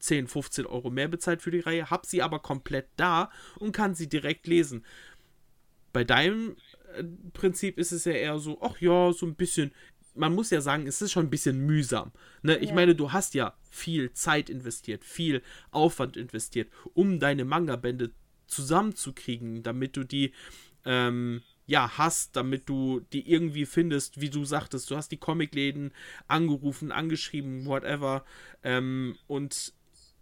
[0.00, 3.94] 10, 15 Euro mehr bezahlt für die Reihe, habe sie aber komplett da und kann
[3.94, 4.84] sie direkt lesen.
[5.92, 6.56] Bei deinem
[6.94, 9.72] äh, Prinzip ist es ja eher so, ach ja, so ein bisschen.
[10.14, 12.12] Man muss ja sagen, es ist schon ein bisschen mühsam.
[12.42, 12.58] Ne?
[12.58, 12.74] Ich ja.
[12.74, 18.10] meine, du hast ja viel Zeit investiert, viel Aufwand investiert, um deine Manga-Bände
[18.48, 20.32] zusammenzukriegen, damit du die
[20.88, 24.90] ähm, ja, hast, damit du die irgendwie findest, wie du sagtest.
[24.90, 25.92] Du hast die Comicläden
[26.26, 28.24] angerufen, angeschrieben, whatever.
[28.64, 29.74] Ähm, und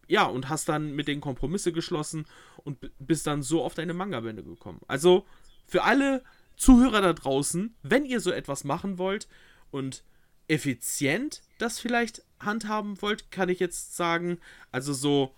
[0.09, 2.27] ja, und hast dann mit den Kompromisse geschlossen
[2.65, 4.81] und bist dann so auf deine Manga-Bände gekommen.
[4.89, 5.25] Also
[5.67, 6.25] für alle
[6.57, 9.29] Zuhörer da draußen, wenn ihr so etwas machen wollt
[9.71, 10.03] und
[10.49, 14.39] effizient das vielleicht handhaben wollt, kann ich jetzt sagen,
[14.73, 15.33] also so,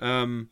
[0.00, 0.50] ähm,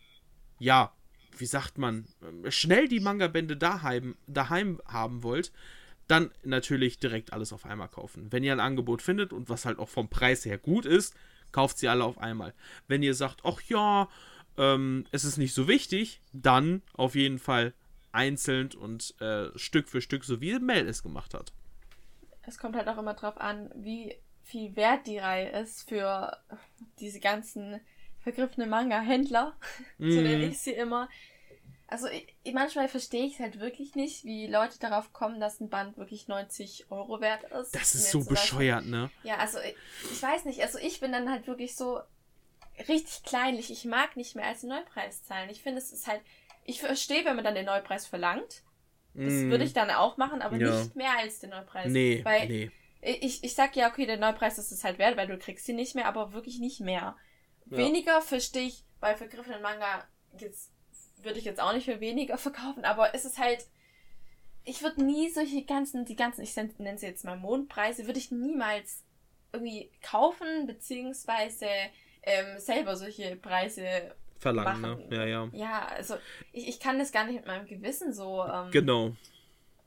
[0.61, 0.93] ja,
[1.37, 2.07] wie sagt man,
[2.49, 5.53] schnell die Manga-Bände daheim, daheim haben wollt,
[6.07, 8.33] dann natürlich direkt alles auf einmal kaufen.
[8.33, 11.15] Wenn ihr ein Angebot findet und was halt auch vom Preis her gut ist,
[11.53, 12.53] kauft sie alle auf einmal.
[12.89, 14.09] Wenn ihr sagt, ach ja,
[14.57, 17.75] ähm, es ist nicht so wichtig, dann auf jeden Fall
[18.13, 21.53] einzeln und äh, Stück für Stück, so wie Mel es gemacht hat.
[22.43, 26.37] Es kommt halt auch immer drauf an, wie viel wert die Reihe ist für
[26.99, 27.81] diese ganzen
[28.23, 29.57] vergriffenen Manga-Händler,
[29.99, 30.11] mm.
[30.11, 31.09] so nenne ich sie immer.
[31.87, 35.71] Also ich, manchmal verstehe ich es halt wirklich nicht, wie Leute darauf kommen, dass ein
[35.71, 37.75] Band wirklich 90 Euro wert ist.
[37.75, 39.11] Das ist so bescheuert, ne?
[39.25, 39.75] Ja, also ich,
[40.13, 42.01] ich, weiß nicht, also ich bin dann halt wirklich so
[42.89, 43.73] richtig kleinlich.
[43.73, 45.51] Ich mag nicht mehr als Neupreis zahlen.
[45.51, 46.21] Ich finde, es ist halt,
[46.65, 48.63] ich verstehe, wenn man dann den Neupreis verlangt.
[49.15, 49.51] Das mm.
[49.51, 50.79] würde ich dann auch machen, aber ja.
[50.79, 51.91] nicht mehr als den Neupreis.
[51.91, 52.71] Nee, weil nee.
[53.03, 55.73] Ich, ich sag ja, okay, der Neupreis ist es halt wert, weil du kriegst sie
[55.73, 57.17] nicht mehr, aber wirklich nicht mehr.
[57.71, 57.79] Ja.
[57.79, 60.05] Weniger verstehe ich bei vergriffenen Manga
[60.39, 60.71] jetzt
[61.25, 63.67] würde ich jetzt auch nicht für weniger verkaufen, aber es ist halt,
[64.65, 68.31] ich würde nie solche ganzen, die ganzen, ich nenne sie jetzt mal Mondpreise, würde ich
[68.31, 69.05] niemals
[69.53, 71.67] irgendwie kaufen, beziehungsweise
[72.23, 74.89] ähm, selber solche Preise verlangen, ne?
[74.89, 75.09] machen.
[75.09, 75.17] ne?
[75.17, 75.49] Ja, ja.
[75.53, 76.17] Ja, also
[76.53, 79.17] ich, ich kann das gar nicht mit meinem Gewissen so ähm, genau.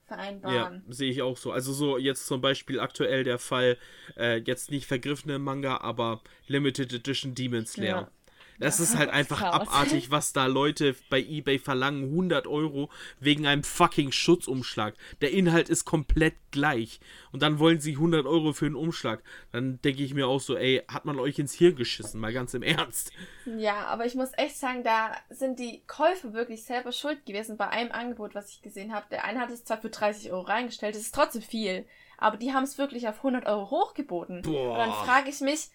[0.06, 0.84] Vereinbaren.
[0.86, 1.52] Ja, sehe ich auch so.
[1.52, 3.78] Also so jetzt zum Beispiel aktuell der Fall,
[4.18, 8.02] äh, jetzt nicht vergriffene Manga, aber Limited Edition Demon Slayer.
[8.02, 8.12] Ja.
[8.60, 12.04] Das ist halt einfach abartig, was da Leute bei eBay verlangen.
[12.06, 12.90] 100 Euro
[13.20, 14.96] wegen einem fucking Schutzumschlag.
[15.22, 17.00] Der Inhalt ist komplett gleich.
[17.32, 19.24] Und dann wollen sie 100 Euro für einen Umschlag.
[19.52, 22.20] Dann denke ich mir auch so, ey, hat man euch ins Hirn geschissen?
[22.20, 23.12] Mal ganz im Ernst.
[23.58, 27.70] Ja, aber ich muss echt sagen, da sind die Käufer wirklich selber schuld gewesen bei
[27.70, 29.06] einem Angebot, was ich gesehen habe.
[29.12, 31.86] Der eine hat es zwar für 30 Euro reingestellt, das ist trotzdem viel.
[32.18, 34.44] Aber die haben es wirklich auf 100 Euro hochgeboten.
[34.44, 34.72] Boah.
[34.72, 35.70] Und dann frage ich mich,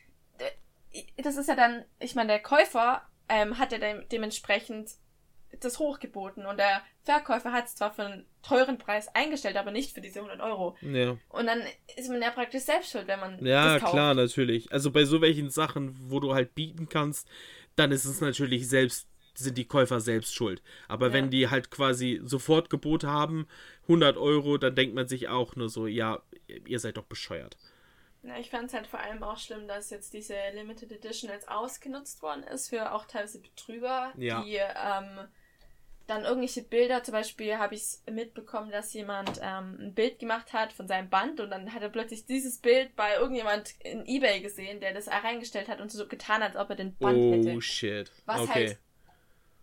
[1.16, 4.90] das ist ja dann, ich meine, der Käufer ähm, hat ja de dementsprechend
[5.61, 9.94] das hochgeboten und der Verkäufer hat es zwar für einen teuren Preis eingestellt, aber nicht
[9.94, 10.77] für diese 100 Euro.
[10.83, 11.16] Ja.
[11.31, 11.62] Und dann
[11.96, 13.94] ist man ja praktisch selbst schuld, wenn man ja das kauft.
[13.94, 14.70] klar natürlich.
[14.72, 17.29] Also bei so welchen Sachen, wo du halt bieten kannst,
[17.77, 20.62] dann ist es natürlich selbst sind die Käufer selbst schuld.
[20.88, 21.12] Aber ja.
[21.12, 23.46] wenn die halt quasi sofort Gebot haben,
[23.83, 26.20] 100 Euro, dann denkt man sich auch nur so, ja,
[26.66, 27.57] ihr seid doch bescheuert.
[28.22, 31.48] Na, ich fand es halt vor allem auch schlimm, dass jetzt diese Limited Edition jetzt
[31.48, 34.42] ausgenutzt worden ist für auch teilweise Betrüger, ja.
[34.42, 35.28] die ähm,
[36.09, 40.52] dann irgendwelche Bilder, zum Beispiel habe ich es mitbekommen, dass jemand ähm, ein Bild gemacht
[40.52, 44.40] hat von seinem Band und dann hat er plötzlich dieses Bild bei irgendjemand in Ebay
[44.40, 47.33] gesehen, der das reingestellt hat und so getan hat, als ob er den Band oh,
[47.33, 47.57] hätte.
[47.57, 48.11] Oh shit.
[48.24, 48.52] Was okay.
[48.52, 48.78] halt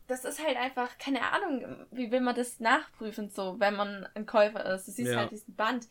[0.07, 4.25] das ist halt einfach, keine Ahnung, wie will man das nachprüfen, so, wenn man ein
[4.25, 4.87] Käufer ist.
[4.87, 5.17] Du siehst ja.
[5.17, 5.87] halt diesen Band.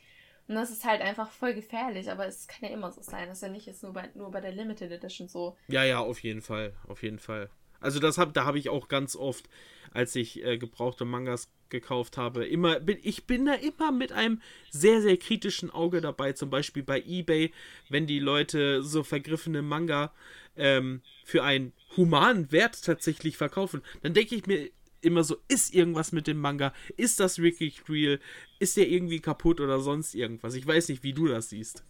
[0.46, 3.28] Und das ist halt einfach voll gefährlich, aber es kann ja immer so sein.
[3.28, 5.56] Das ist ja nicht jetzt nur bei, nur bei der Limited Edition so.
[5.68, 6.74] Ja, ja, auf jeden Fall.
[6.86, 7.48] Auf jeden Fall.
[7.80, 9.48] Also das hab, da habe ich auch ganz oft,
[9.92, 14.40] als ich äh, gebrauchte Mangas gekauft habe, immer, bin, ich bin da immer mit einem
[14.70, 16.32] sehr, sehr kritischen Auge dabei.
[16.32, 17.52] Zum Beispiel bei Ebay,
[17.88, 20.12] wenn die Leute so vergriffene Manga
[20.56, 24.70] ähm, für einen humanen Wert tatsächlich verkaufen, dann denke ich mir
[25.04, 26.72] immer so, ist irgendwas mit dem Manga?
[26.96, 28.20] Ist das wirklich real?
[28.58, 30.54] Ist der irgendwie kaputt oder sonst irgendwas?
[30.54, 31.84] Ich weiß nicht, wie du das siehst.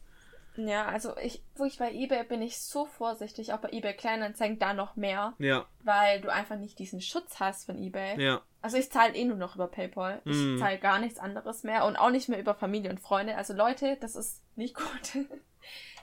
[0.57, 4.61] Ja, also ich, wo ich bei eBay bin ich so vorsichtig, auch bei eBay Kleinanzeigen
[4.61, 5.35] da noch mehr.
[5.41, 5.67] Ja.
[5.83, 8.23] Weil du einfach nicht diesen Schutz hast von eBay.
[8.23, 8.41] Ja.
[8.63, 10.23] Also ich zahle eh nur noch über PayPal.
[10.25, 10.59] Ich Mhm.
[10.59, 13.37] zahle gar nichts anderes mehr und auch nicht mehr über Familie und Freunde.
[13.37, 15.27] Also Leute, das ist nicht gut.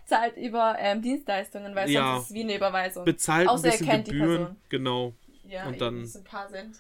[0.06, 2.16] Zahlt über ähm, Dienstleistungen, weil Ja.
[2.16, 3.06] sonst ist es wie eine Überweisung.
[3.06, 4.38] Bezahlt ein Außer ihr bisschen kennt die Gebühren.
[4.38, 4.56] Person.
[4.68, 5.14] Genau.
[5.46, 6.76] ja, und dann- ein paar sind.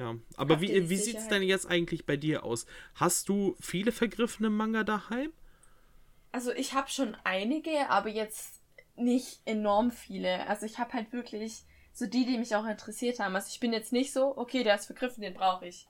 [0.00, 0.16] Ja.
[0.36, 2.64] Aber Habt wie, wie sieht es denn jetzt eigentlich bei dir aus?
[2.94, 5.30] Hast du viele vergriffene Manga daheim?
[6.32, 8.62] Also ich habe schon einige, aber jetzt
[8.96, 10.46] nicht enorm viele.
[10.48, 13.34] Also ich habe halt wirklich so die, die mich auch interessiert haben.
[13.34, 15.86] Also ich bin jetzt nicht so, okay, der ist vergriffen, den brauche ich.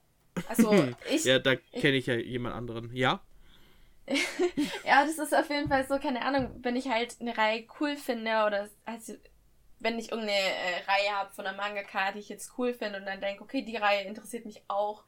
[0.48, 0.72] Also
[1.10, 2.94] ich, Ja, da kenne ich ja jemand anderen.
[2.96, 3.20] Ja?
[4.84, 7.94] ja, das ist auf jeden Fall so, keine Ahnung, wenn ich halt eine Reihe cool
[7.96, 9.14] finde oder also,
[9.80, 13.06] wenn ich irgendeine äh, Reihe habe von einer Mangaka, die ich jetzt cool finde und
[13.06, 15.04] dann denke, okay, die Reihe interessiert mich auch,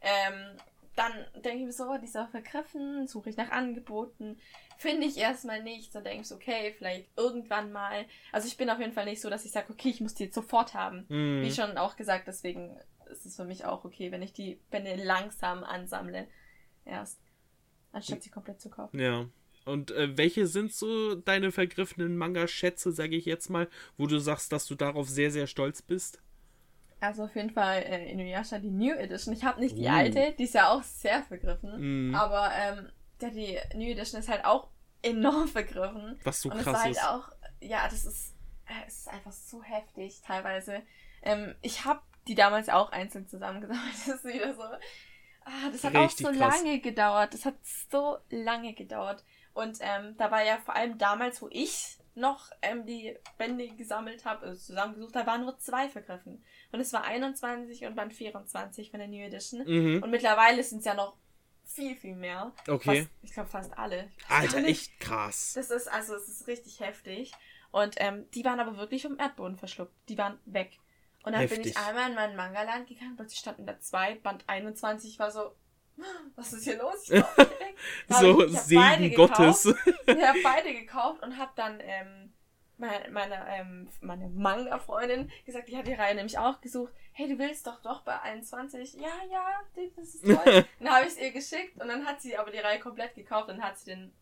[0.00, 0.56] ähm,
[0.94, 4.38] dann denke ich mir so, oh, die ist auch vergriffen, suche ich nach Angeboten,
[4.76, 8.04] finde ich erstmal nicht, dann denke ich so, okay, vielleicht irgendwann mal.
[8.30, 10.24] Also ich bin auf jeden Fall nicht so, dass ich sage, okay, ich muss die
[10.24, 11.06] jetzt sofort haben.
[11.08, 11.42] Hm.
[11.42, 12.78] Wie schon auch gesagt, deswegen
[13.10, 16.28] ist es für mich auch okay, wenn ich die Bände langsam ansammle.
[16.84, 17.20] Erst.
[17.92, 18.98] Anstatt sie komplett zu kaufen.
[18.98, 19.26] Ja.
[19.64, 24.52] Und äh, welche sind so deine vergriffenen Manga-Schätze, sage ich jetzt mal, wo du sagst,
[24.52, 26.20] dass du darauf sehr, sehr stolz bist?
[27.00, 29.34] Also auf jeden Fall äh, Inuyasha, die New Edition.
[29.34, 29.90] Ich habe nicht die Uh.
[29.90, 32.08] alte, die ist ja auch sehr vergriffen.
[32.08, 32.14] Mhm.
[32.14, 32.88] Aber ähm,
[33.20, 34.68] ja, die New Edition ist halt auch
[35.02, 36.18] enorm vergriffen.
[36.24, 37.04] Was so Und krass halt ist.
[37.04, 37.28] auch,
[37.60, 38.34] ja, das ist,
[38.66, 40.82] äh, es ist einfach so heftig teilweise.
[41.22, 43.82] Ähm, ich habe die damals auch einzeln zusammengesammelt.
[44.06, 44.62] Das ist wieder so.
[45.44, 46.62] Ah, das hat Richtig auch so krass.
[46.62, 47.34] lange gedauert.
[47.34, 47.56] Das hat
[47.90, 49.24] so lange gedauert.
[49.54, 54.24] Und ähm, da war ja vor allem damals, wo ich noch ähm, die Bände gesammelt
[54.24, 56.44] habe, also zusammengesucht habe, waren nur zwei vergriffen.
[56.70, 59.64] Und es war 21 und Band 24 von der New Edition.
[59.64, 60.02] Mhm.
[60.02, 61.16] Und mittlerweile sind es ja noch
[61.64, 62.52] viel, viel mehr.
[62.68, 63.02] Okay.
[63.02, 64.10] Fast, ich glaube fast alle.
[64.28, 65.52] Alter, echt krass.
[65.54, 67.32] Das ist, also, es ist richtig heftig.
[67.70, 69.94] Und ähm, die waren aber wirklich vom Erdboden verschluckt.
[70.08, 70.78] Die waren weg.
[71.24, 71.66] Und dann bin Heftig.
[71.72, 75.54] ich einmal in meinen Manga-Land gegangen, plötzlich standen da zwei, Band 21, ich war so,
[76.36, 77.06] was ist hier los?
[78.08, 79.64] So, ich, ich Segen Gottes.
[79.64, 79.76] gekauft.
[80.06, 82.32] Ich habe beide gekauft und habe dann ähm,
[82.78, 86.92] meine, meine, ähm, meine Manga-Freundin gesagt, die hat die Reihe nämlich auch gesucht.
[87.12, 88.94] Hey, du willst doch doch bei 21?
[88.94, 89.46] Ja, ja,
[89.96, 90.64] das ist toll.
[90.80, 93.48] dann habe ich es ihr geschickt und dann hat sie aber die Reihe komplett gekauft
[93.48, 94.12] und hat sie den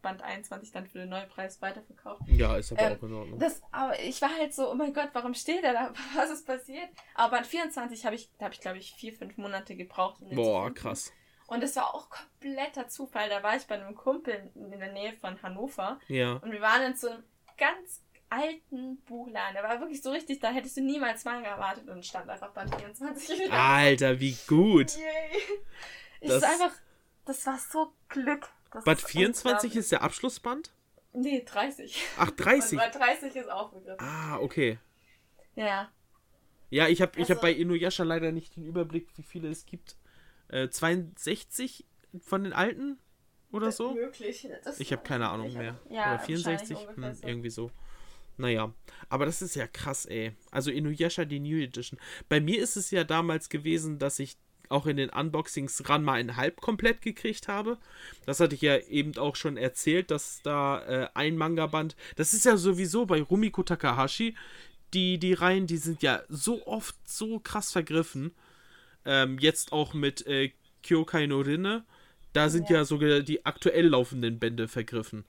[0.00, 2.22] Band 21 dann für den Neupreis weiterverkauft.
[2.28, 3.38] Ja, ist aber Ähm, auch in Ordnung.
[3.40, 5.92] Das, aber ich war halt so, oh mein Gott, warum steht er da?
[6.14, 6.88] Was ist passiert?
[7.16, 10.22] Aber Band 24 habe ich, da habe ich glaube ich vier, fünf Monate gebraucht.
[10.22, 11.12] Um Boah, krass.
[11.48, 13.28] Und es war auch kompletter Zufall.
[13.28, 16.34] Da war ich bei einem Kumpel in der Nähe von Hannover Ja.
[16.34, 17.24] und wir waren in so einem
[17.56, 19.54] ganz alten Buchladen.
[19.54, 22.74] Der war wirklich so richtig, da hättest du niemals Manga erwartet und stand einfach Band
[22.74, 23.52] 24 wieder.
[23.54, 24.94] Alter, wie gut.
[24.96, 25.42] Yay.
[26.20, 26.72] Ich Das- ist einfach,
[27.24, 28.48] das war so Glück.
[28.70, 29.76] Das Band ist 24 unglaublich.
[29.76, 30.70] ist der Abschlussband?
[31.14, 32.02] Nee, 30.
[32.18, 32.72] Ach, 30.
[32.72, 33.96] Und Band 30 ist auch begriffen.
[34.06, 34.78] Ah, okay.
[35.54, 35.90] Ja.
[36.68, 39.64] Ja, ich habe ich hab Also- bei Inuyasha leider nicht den Überblick, wie viele es
[39.64, 39.96] gibt.
[40.48, 41.84] Äh, 62
[42.20, 42.98] von den alten
[43.52, 43.94] oder so?
[43.94, 44.48] Möglich.
[44.78, 45.78] Ich habe keine Ahnung mehr.
[45.90, 46.76] Ja, oder 64?
[46.76, 47.26] wahrscheinlich ungefähr Hm, so.
[47.26, 47.70] irgendwie so.
[48.36, 48.72] Naja,
[49.08, 50.32] aber das ist ja krass, ey.
[50.50, 51.98] Also Inuyasha, die New Edition.
[52.28, 54.36] Bei mir ist es ja damals gewesen, dass ich
[54.68, 57.78] auch in den Unboxings Ranma in halb komplett gekriegt habe.
[58.26, 62.44] Das hatte ich ja eben auch schon erzählt, dass da äh, ein Manga-Band, das ist
[62.44, 64.36] ja sowieso bei Rumiko Takahashi,
[64.94, 68.34] die, die Reihen, die sind ja so oft so krass vergriffen.
[69.08, 71.84] Ähm, jetzt auch mit äh, Kyokai no Rinne,
[72.34, 72.76] da sind ja.
[72.76, 72.84] Ja.
[72.84, 75.24] sogar die aktuell laufenden Bände vergriffen.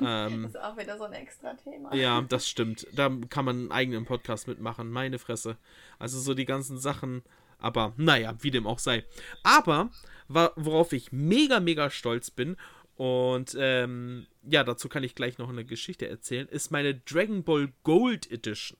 [0.00, 1.94] Ähm, Das ist auch wieder so ein extra Thema.
[1.94, 2.86] ja, das stimmt.
[2.94, 4.90] Da kann man einen eigenen Podcast mitmachen.
[4.90, 5.56] Meine Fresse.
[5.98, 7.22] Also so die ganzen Sachen.
[7.58, 9.04] Aber naja, wie dem auch sei.
[9.42, 9.90] Aber
[10.28, 12.56] worauf ich mega, mega stolz bin,
[13.00, 17.72] und ähm, ja, dazu kann ich gleich noch eine Geschichte erzählen, ist meine Dragon Ball
[17.82, 18.78] Gold Edition.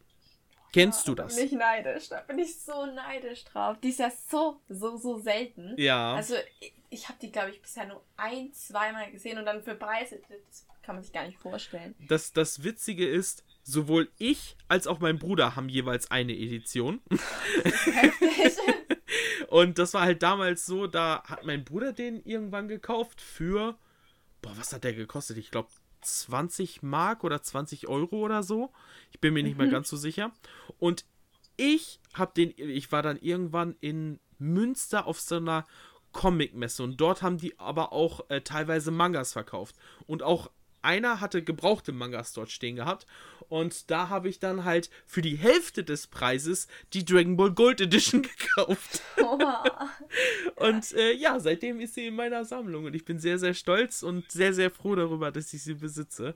[0.72, 1.36] Kennst du Da das?
[1.36, 2.08] bin ich neidisch.
[2.08, 3.76] Da bin ich so neidisch drauf.
[3.82, 5.74] Die ist ja so, so, so selten.
[5.78, 6.14] Ja.
[6.14, 9.74] Also, ich, ich habe die, glaube ich, bisher nur ein, zweimal gesehen und dann für
[9.74, 11.94] Preise, das kann man sich gar nicht vorstellen.
[12.08, 17.00] Das, das Witzige ist, sowohl ich als auch mein Bruder haben jeweils eine Edition.
[17.84, 18.56] Heftig.
[19.48, 23.76] Und das war halt damals so, da hat mein Bruder den irgendwann gekauft für
[24.42, 25.36] boah, was hat der gekostet?
[25.38, 25.68] Ich glaube
[26.00, 28.72] 20 Mark oder 20 Euro oder so.
[29.10, 29.64] Ich bin mir nicht mhm.
[29.64, 30.32] mehr ganz so sicher.
[30.78, 31.04] Und
[31.56, 35.66] ich habe den, ich war dann irgendwann in Münster auf so einer
[36.12, 39.76] Comic-Messe und dort haben die aber auch äh, teilweise Mangas verkauft.
[40.06, 40.50] Und auch
[40.82, 43.06] einer hatte gebrauchte Mangas dort stehen gehabt.
[43.48, 47.80] Und da habe ich dann halt für die Hälfte des Preises die Dragon Ball Gold
[47.80, 48.22] Edition
[48.56, 49.02] gekauft.
[49.22, 49.38] Oh.
[50.56, 52.84] und äh, ja, seitdem ist sie in meiner Sammlung.
[52.84, 56.34] Und ich bin sehr, sehr stolz und sehr, sehr froh darüber, dass ich sie besitze.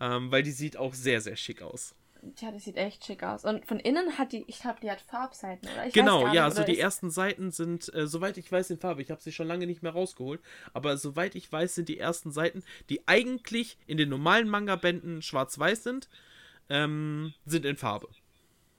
[0.00, 1.94] Ähm, weil die sieht auch sehr, sehr schick aus.
[2.34, 3.44] Tja, die sieht echt schick aus.
[3.44, 5.86] Und von innen hat die, ich glaube, die hat Farbseiten, oder?
[5.86, 9.02] Ich genau, ja, so die ersten Seiten sind, äh, soweit ich weiß, in Farbe.
[9.02, 10.40] Ich habe sie schon lange nicht mehr rausgeholt.
[10.72, 15.82] Aber soweit ich weiß, sind die ersten Seiten, die eigentlich in den normalen Manga-Bänden schwarz-weiß
[15.82, 16.08] sind,
[16.68, 18.08] ähm, sind in Farbe.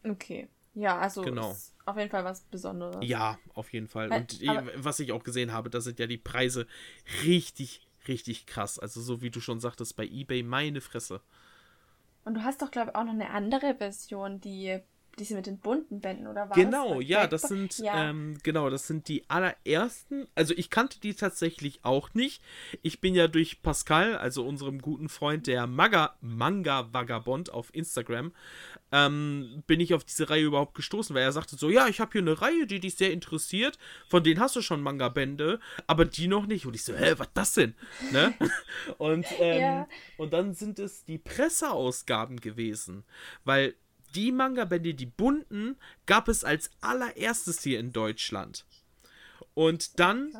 [0.04, 0.48] Okay.
[0.74, 1.56] Ja, also genau.
[1.86, 2.98] auf jeden Fall was Besonderes.
[3.02, 4.12] Ja, auf jeden Fall.
[4.12, 4.42] Weil, Und
[4.76, 6.68] was ich auch gesehen habe, da sind ja die Preise
[7.24, 8.78] richtig, richtig krass.
[8.78, 11.22] Also so wie du schon sagtest, bei eBay meine Fresse.
[12.28, 14.82] Und du hast doch, glaube ich, auch noch eine andere Version, die
[15.20, 16.56] diese mit den bunten Bänden, oder was?
[16.56, 18.10] Genau, ja, das sind, ja.
[18.10, 20.28] Ähm, genau, das sind die allerersten.
[20.36, 22.44] Also ich kannte die tatsächlich auch nicht.
[22.82, 28.32] Ich bin ja durch Pascal, also unserem guten Freund, der Maga, Manga Vagabond auf Instagram,
[28.92, 32.12] ähm, bin ich auf diese Reihe überhaupt gestoßen, weil er sagte so, ja, ich habe
[32.12, 33.78] hier eine Reihe, die dich sehr interessiert,
[34.08, 36.66] von denen hast du schon Manga-Bände, aber die noch nicht.
[36.66, 37.76] Und ich so, hä, was das denn?
[38.12, 38.34] Ne?
[38.98, 39.88] und, ähm, ja.
[40.18, 43.04] und dann sind es die Presseausgaben gewesen,
[43.44, 43.76] weil
[44.16, 48.66] die Manga-Bände, die bunten, gab es als allererstes hier in Deutschland.
[49.54, 50.32] Und dann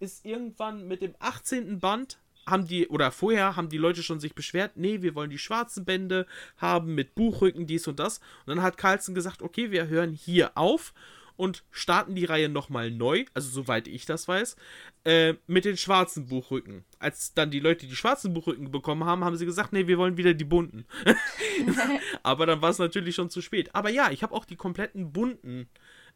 [0.00, 1.78] ist irgendwann mit dem 18.
[1.78, 5.38] Band haben die, oder vorher haben die Leute schon sich beschwert, nee, wir wollen die
[5.38, 8.18] schwarzen Bände haben mit Buchrücken, dies und das.
[8.18, 10.92] Und dann hat Carlsen gesagt, okay, wir hören hier auf
[11.36, 14.56] und starten die Reihe nochmal neu, also soweit ich das weiß,
[15.04, 16.84] äh, mit den schwarzen Buchrücken.
[16.98, 20.16] Als dann die Leute die schwarzen Buchrücken bekommen haben, haben sie gesagt, nee, wir wollen
[20.16, 20.86] wieder die bunten.
[22.22, 23.74] Aber dann war es natürlich schon zu spät.
[23.74, 25.68] Aber ja, ich habe auch die kompletten bunten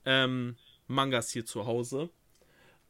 [0.04, 2.10] ähm, Mangas hier zu Hause.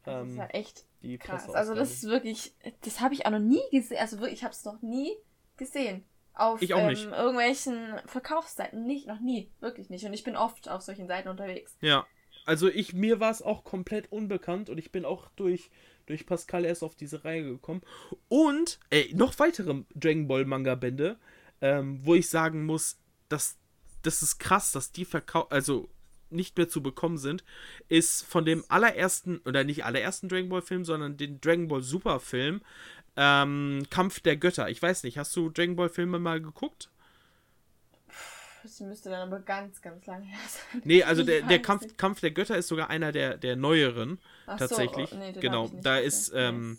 [0.03, 0.85] das ist ähm, ja echt
[1.19, 1.49] krass.
[1.49, 3.97] Also das ist wirklich, das habe ich auch noch nie gesehen.
[3.99, 5.15] Also wirklich, ich habe es noch nie
[5.57, 6.05] gesehen
[6.37, 8.85] auf ich auch ähm, irgendwelchen Verkaufsseiten.
[8.85, 9.51] Nicht, noch nie.
[9.59, 10.05] Wirklich nicht.
[10.05, 11.77] Und ich bin oft auf solchen Seiten unterwegs.
[11.81, 12.05] Ja.
[12.47, 15.69] Also ich, mir war es auch komplett unbekannt und ich bin auch durch,
[16.05, 17.81] durch Pascal erst auf diese Reihe gekommen.
[18.29, 21.17] Und, ey, noch weitere Dragon Ball Manga-Bände,
[21.59, 23.57] ähm, wo ich sagen muss, dass
[24.01, 25.89] das ist krass, dass die verkauft, also
[26.29, 27.43] nicht mehr zu bekommen sind,
[27.89, 32.21] ist von dem allerersten, oder nicht allerersten Dragon Ball Film, sondern den Dragon Ball Super
[32.21, 32.61] Film,
[33.17, 34.69] ähm, Kampf der Götter.
[34.69, 36.89] Ich weiß nicht, hast du Dragon Ball Filme mal geguckt?
[38.67, 40.81] Das müsste dann aber ganz, ganz lange her sein.
[40.83, 44.19] Nee, also der, der Kampf, Kampf der Götter ist sogar einer der, der neueren.
[44.45, 45.09] Ach tatsächlich.
[45.09, 46.77] So, oh, nee, genau, da ist, ähm,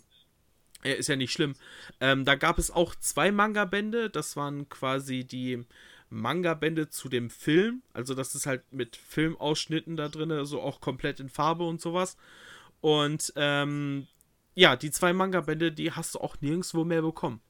[0.83, 1.55] ja, ist ja nicht schlimm.
[1.99, 4.11] Ähm, da gab es auch zwei Manga-Bände.
[4.11, 5.65] Das waren quasi die
[6.11, 7.81] Manga-Bände zu dem Film.
[7.91, 12.17] Also, das ist halt mit Filmausschnitten da drin, also auch komplett in Farbe und sowas.
[12.81, 14.05] Und ähm,
[14.53, 17.41] ja, die zwei Manga-Bände, die hast du auch nirgendwo mehr bekommen.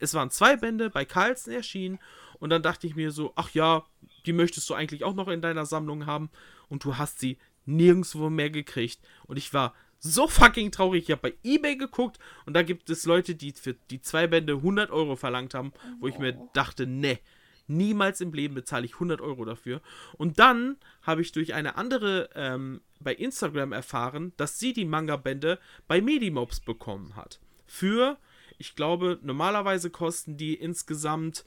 [0.00, 2.00] Es waren zwei Bände bei Carlsen erschienen
[2.38, 3.84] und dann dachte ich mir so, ach ja,
[4.26, 6.30] die möchtest du eigentlich auch noch in deiner Sammlung haben
[6.68, 11.04] und du hast sie nirgendwo mehr gekriegt und ich war so fucking traurig.
[11.04, 14.54] Ich habe bei eBay geguckt und da gibt es Leute, die für die zwei Bände
[14.54, 17.18] 100 Euro verlangt haben, wo ich mir dachte, ne,
[17.66, 19.80] niemals im Leben bezahle ich 100 Euro dafür.
[20.18, 25.58] Und dann habe ich durch eine andere ähm, bei Instagram erfahren, dass sie die Manga-Bände
[25.88, 27.40] bei Medimobs bekommen hat.
[27.66, 28.18] Für,
[28.58, 31.44] ich glaube, normalerweise kosten die insgesamt,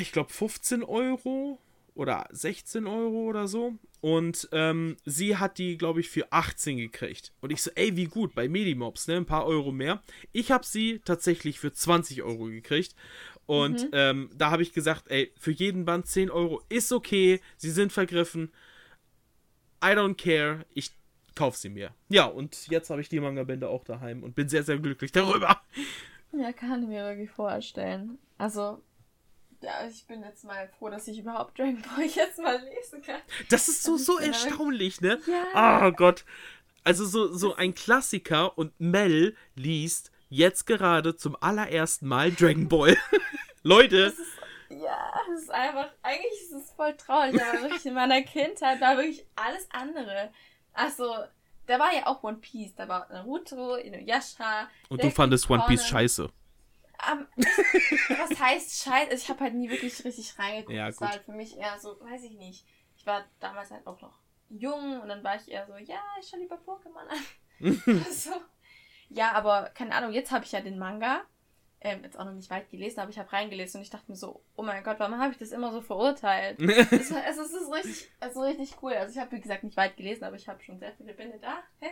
[0.00, 1.58] ich glaube, 15 Euro
[1.94, 3.74] oder 16 Euro oder so.
[4.00, 7.32] Und ähm, sie hat die, glaube ich, für 18 gekriegt.
[7.40, 9.16] Und ich so, ey, wie gut, bei Medimobs, ne?
[9.16, 10.02] Ein paar Euro mehr.
[10.32, 12.96] Ich habe sie tatsächlich für 20 Euro gekriegt.
[13.46, 13.90] Und mhm.
[13.92, 17.92] ähm, da habe ich gesagt, ey, für jeden Band 10 Euro ist okay, sie sind
[17.92, 18.50] vergriffen.
[19.84, 20.90] I don't care, ich
[21.34, 21.94] kauf sie mir.
[22.08, 25.60] Ja, und jetzt habe ich die Manga-Bände auch daheim und bin sehr, sehr glücklich darüber.
[26.32, 28.18] Ja, kann ich mir wirklich vorstellen.
[28.38, 28.82] Also,
[29.62, 33.20] ja, ich bin jetzt mal froh, dass ich überhaupt Dragon Ball jetzt mal lesen kann.
[33.48, 35.20] Das ist so, so erstaunlich, ne?
[35.26, 35.86] Ja.
[35.86, 36.24] Oh Gott.
[36.84, 42.96] Also so, so ein Klassiker und Mel liest jetzt gerade zum allerersten Mal Dragon Ball.
[43.62, 44.06] Leute.
[44.06, 44.38] Das ist,
[44.70, 48.96] ja, es ist einfach, eigentlich ist es voll traurig, aber wirklich in meiner Kindheit war
[48.96, 50.30] wirklich alles andere.
[50.72, 51.14] Also,
[51.66, 54.68] da war ja auch One Piece, da war Naruto, Inuyasha.
[54.88, 56.30] Und du fandest One Piece scheiße.
[57.10, 59.10] Um, was heißt scheiße?
[59.10, 60.76] Also ich habe halt nie wirklich richtig reingeguckt.
[60.76, 62.64] Ja, das war halt für mich eher so, weiß ich nicht.
[62.96, 66.28] Ich war damals halt auch noch jung und dann war ich eher so, ja, ich
[66.28, 68.04] schau lieber Pokémon an.
[68.10, 68.30] so.
[69.08, 71.22] Ja, aber keine Ahnung, jetzt habe ich ja den Manga.
[71.84, 74.16] Ähm, jetzt auch noch nicht weit gelesen, aber ich habe reingelesen und ich dachte mir
[74.16, 76.60] so, oh mein Gott, warum habe ich das immer so verurteilt?
[76.62, 78.92] es, es, es, ist richtig, es ist richtig cool.
[78.92, 81.40] Also ich habe, wie gesagt, nicht weit gelesen, aber ich habe schon sehr viele Bände
[81.40, 81.64] da.
[81.80, 81.90] Hä?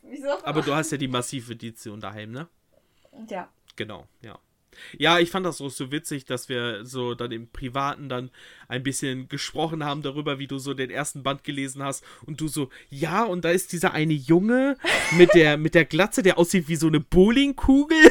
[0.00, 0.42] Wieso?
[0.42, 2.48] Aber du hast ja die massive Edition daheim, ne?
[3.28, 3.52] Ja.
[3.76, 4.38] Genau, ja.
[4.98, 8.30] Ja, ich fand das auch so witzig, dass wir so dann im Privaten dann
[8.68, 12.48] ein bisschen gesprochen haben darüber, wie du so den ersten Band gelesen hast und du
[12.48, 14.76] so, ja, und da ist dieser eine Junge
[15.16, 18.10] mit der, mit der Glatze, der aussieht wie so eine Bowlingkugel.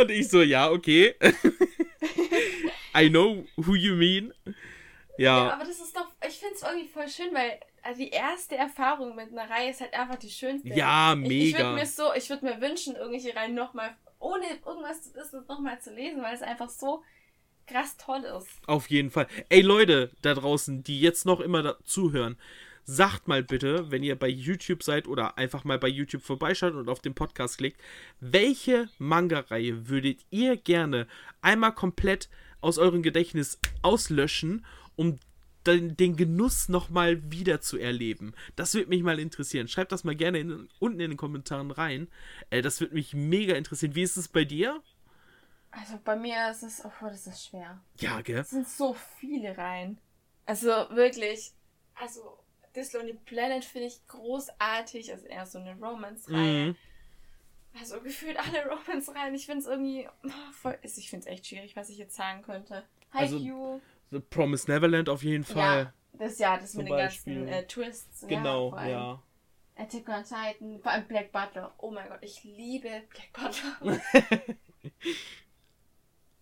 [0.00, 1.14] und ich so, ja, okay.
[2.96, 4.32] I know who you mean.
[5.18, 5.46] Ja.
[5.46, 8.56] ja aber das ist doch, ich finde es irgendwie voll schön, weil also die erste
[8.56, 10.68] Erfahrung mit einer Reihe ist halt einfach die schönste.
[10.68, 11.32] Ja, mega.
[11.32, 15.14] Ich, ich würde mir so, ich würde mir wünschen, irgendwelche Reihen nochmal, ohne irgendwas zu
[15.14, 17.02] wissen, nochmal zu lesen, weil es einfach so
[17.66, 18.48] krass toll ist.
[18.66, 19.28] Auf jeden Fall.
[19.48, 22.36] Ey Leute da draußen, die jetzt noch immer zuhören,
[22.84, 26.88] sagt mal bitte, wenn ihr bei YouTube seid oder einfach mal bei YouTube vorbeischaut und
[26.88, 27.80] auf den Podcast klickt,
[28.20, 31.06] welche Manga-Reihe würdet ihr gerne
[31.40, 32.28] einmal komplett
[32.60, 34.64] aus eurem Gedächtnis auslöschen,
[34.94, 35.18] um
[35.66, 38.34] den, den Genuss nochmal wieder zu erleben.
[38.54, 39.68] Das würde mich mal interessieren.
[39.68, 42.08] Schreibt das mal gerne in, unten in den Kommentaren rein.
[42.50, 43.94] Äh, das würde mich mega interessieren.
[43.94, 44.82] Wie ist es bei dir?
[45.70, 47.82] Also bei mir ist es, oh, das ist schwer.
[47.98, 48.38] Ja, gell?
[48.38, 49.98] Es sind so viele rein.
[50.46, 51.52] Also wirklich,
[51.94, 52.38] also
[52.72, 55.12] This Lonely Planet finde ich großartig.
[55.12, 56.68] Also eher so eine Romance-Reihe.
[56.68, 56.76] Mhm.
[57.78, 59.34] Also gefühlt alle Romance-Reihen.
[59.34, 62.42] Ich finde es irgendwie oh, voll, ich finde es echt schwierig, was ich jetzt sagen
[62.42, 62.84] könnte.
[63.12, 63.80] Hi, also, Hugh.
[64.10, 65.84] The Promised Neverland auf jeden Fall.
[65.84, 68.26] Ja, das ja, das mit den ganzen äh, Twists.
[68.26, 68.88] Genau, ja.
[68.88, 69.22] ja.
[69.76, 71.74] Attack on Titan, vor allem Black Butler.
[71.78, 74.00] Oh mein Gott, ich liebe Black Butler.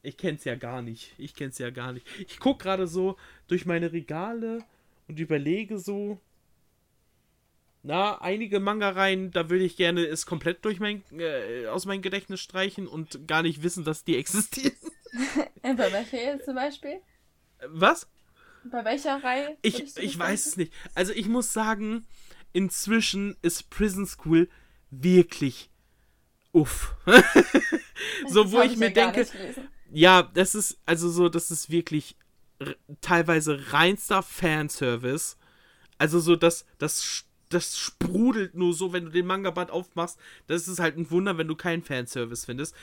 [0.03, 1.15] ich kenn's ja gar nicht.
[1.19, 2.07] Ich kenn's ja gar nicht.
[2.21, 3.17] Ich guck gerade so
[3.49, 4.65] durch meine Regale
[5.09, 6.21] und überlege so.
[7.83, 12.41] Na, einige Manga-Reihen, da würde ich gerne es komplett durch mein, äh, aus meinem Gedächtnis
[12.41, 14.77] streichen und gar nicht wissen, dass die existieren.
[15.63, 17.01] Bei welcher zum Beispiel?
[17.69, 18.07] Was?
[18.71, 19.57] Bei welcher Reihe?
[19.63, 20.73] Ich, ich weiß es nicht.
[20.95, 22.07] Also ich muss sagen,
[22.53, 24.49] inzwischen ist Prison School
[24.91, 25.71] wirklich
[26.53, 26.95] uff.
[28.29, 29.27] so, wo ich, ich mir denke,
[29.93, 32.17] ja, das ist, also so, das ist wirklich
[33.01, 35.37] teilweise reinster Fanservice.
[35.99, 40.19] Also so, das, das, das sprudelt nur so, wenn du den Manga-Band aufmachst.
[40.47, 42.75] Das ist halt ein Wunder, wenn du keinen Fanservice findest.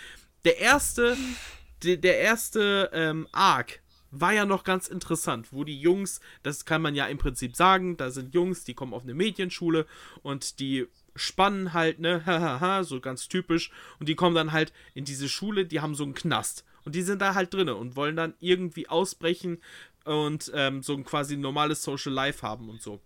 [0.46, 1.18] Der erste,
[1.84, 3.82] der, der erste ähm, Arc
[4.12, 7.98] war ja noch ganz interessant, wo die Jungs, das kann man ja im Prinzip sagen,
[7.98, 9.86] da sind Jungs, die kommen auf eine Mädchenschule
[10.22, 15.06] und die spannen halt, ne, hahaha, so ganz typisch, und die kommen dann halt in
[15.06, 18.16] diese Schule, die haben so einen Knast und die sind da halt drinne und wollen
[18.16, 19.62] dann irgendwie ausbrechen
[20.04, 23.02] und ähm, so ein quasi normales Social Life haben und so.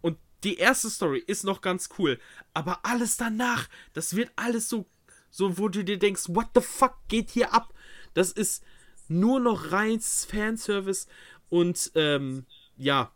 [0.00, 2.18] Und die erste Story ist noch ganz cool,
[2.52, 4.86] aber alles danach, das wird alles so,
[5.30, 7.72] so, wo du dir denkst, what the fuck geht hier ab?
[8.14, 8.64] Das ist,
[9.12, 11.06] nur noch rein Fanservice
[11.48, 12.46] und ähm,
[12.76, 13.12] ja,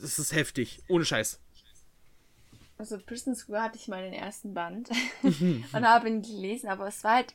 [0.00, 0.82] das ist heftig.
[0.88, 1.40] Ohne Scheiß.
[2.78, 4.88] Also Prison School hatte ich mal den ersten Band
[5.22, 7.34] und habe ihn gelesen, aber es war halt,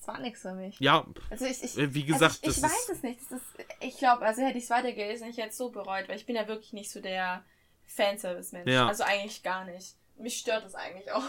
[0.00, 0.78] es war nichts für mich.
[0.78, 1.04] Ja.
[1.28, 3.20] Also ich, ich wie gesagt, also ich, ich weiß es nicht.
[3.20, 3.42] Ist,
[3.80, 6.36] ich glaube, also hätte ich es weitergelesen, ich hätte es so bereut, weil ich bin
[6.36, 7.44] ja wirklich nicht so der
[7.86, 8.70] Fanservice-Mensch.
[8.70, 8.86] Ja.
[8.86, 9.96] Also eigentlich gar nicht.
[10.16, 11.24] Mich stört das eigentlich auch.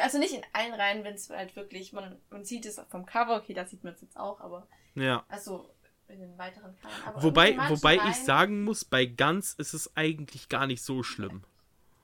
[0.00, 3.36] Also nicht in allen Reihen, wenn es halt wirklich, man, man sieht es vom Cover,
[3.36, 5.24] okay, da sieht man es jetzt auch, aber ja.
[5.28, 5.70] Also
[6.08, 6.94] in den weiteren Fällen.
[7.16, 11.44] wobei wobei ich sagen muss, bei Ganz ist es eigentlich gar nicht so schlimm.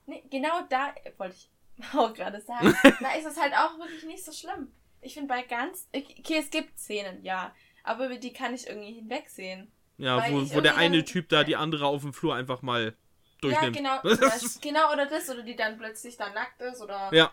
[0.07, 1.51] Nee, genau da wollte ich
[1.95, 2.75] auch gerade sagen.
[3.01, 4.73] da ist es halt auch wirklich nicht so schlimm.
[5.01, 8.93] Ich finde bei Ganz, okay, es gibt Szenen, ja, aber über die kann ich irgendwie
[8.93, 9.71] hinwegsehen.
[9.97, 12.95] Ja, wo, wo der eine Typ da die andere auf dem Flur einfach mal
[13.41, 13.77] durchnimmt.
[13.77, 14.17] Ja, genau,
[14.61, 17.31] genau, oder das, oder die dann plötzlich da nackt ist, oder ja.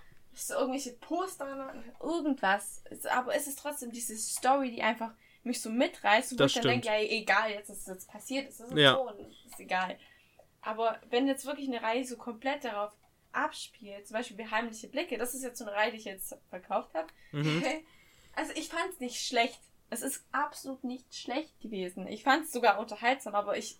[0.50, 2.84] irgendwelche Poster, irgendwas.
[3.10, 5.12] Aber es ist trotzdem diese Story, die einfach
[5.48, 8.60] mich so mitreißt und wo ich dann denke, ja, egal, jetzt ist es passiert, es
[8.60, 8.94] ist ja.
[8.94, 9.98] so und ist egal.
[10.62, 12.94] Aber wenn jetzt wirklich eine Reihe so komplett darauf
[13.32, 16.36] abspielt, zum Beispiel wie Heimliche Blicke, das ist jetzt so eine Reihe, die ich jetzt
[16.50, 17.08] verkauft habe.
[17.32, 17.64] Mhm.
[18.38, 19.60] Also ich fand es nicht schlecht.
[19.90, 22.06] Es ist absolut nicht schlecht gewesen.
[22.06, 23.80] Ich fand es sogar unterhaltsam, aber ich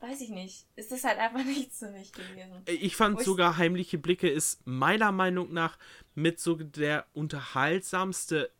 [0.00, 0.66] weiß ich nicht.
[0.74, 2.62] Es ist halt einfach nichts für mich gewesen.
[2.66, 5.78] Ich fand Wo sogar Heimliche Blicke ist meiner Meinung nach
[6.14, 8.50] mit so der unterhaltsamste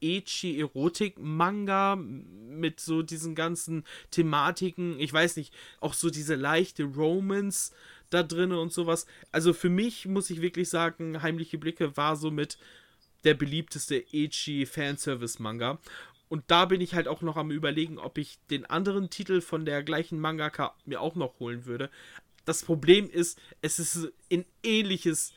[0.00, 4.98] Echi-Erotik-Manga mit so diesen ganzen Thematiken.
[4.98, 7.72] Ich weiß nicht, auch so diese leichte Romance
[8.10, 9.06] da drin und sowas.
[9.32, 12.58] Also für mich muss ich wirklich sagen, Heimliche Blicke war somit
[13.24, 15.78] der beliebteste Echi-Fanservice-Manga.
[16.28, 19.64] Und da bin ich halt auch noch am überlegen, ob ich den anderen Titel von
[19.64, 21.90] der gleichen Mangaka mir auch noch holen würde.
[22.44, 25.32] Das Problem ist, es ist ein ähnliches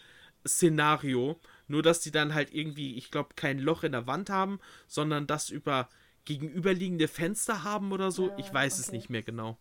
[0.48, 4.60] Szenario, nur dass die dann halt irgendwie, ich glaube, kein Loch in der Wand haben,
[4.88, 5.90] sondern das über
[6.26, 8.30] gegenüberliegende Fenster haben oder so.
[8.30, 8.98] Ja, ich weiß es okay.
[8.98, 9.58] nicht mehr genau.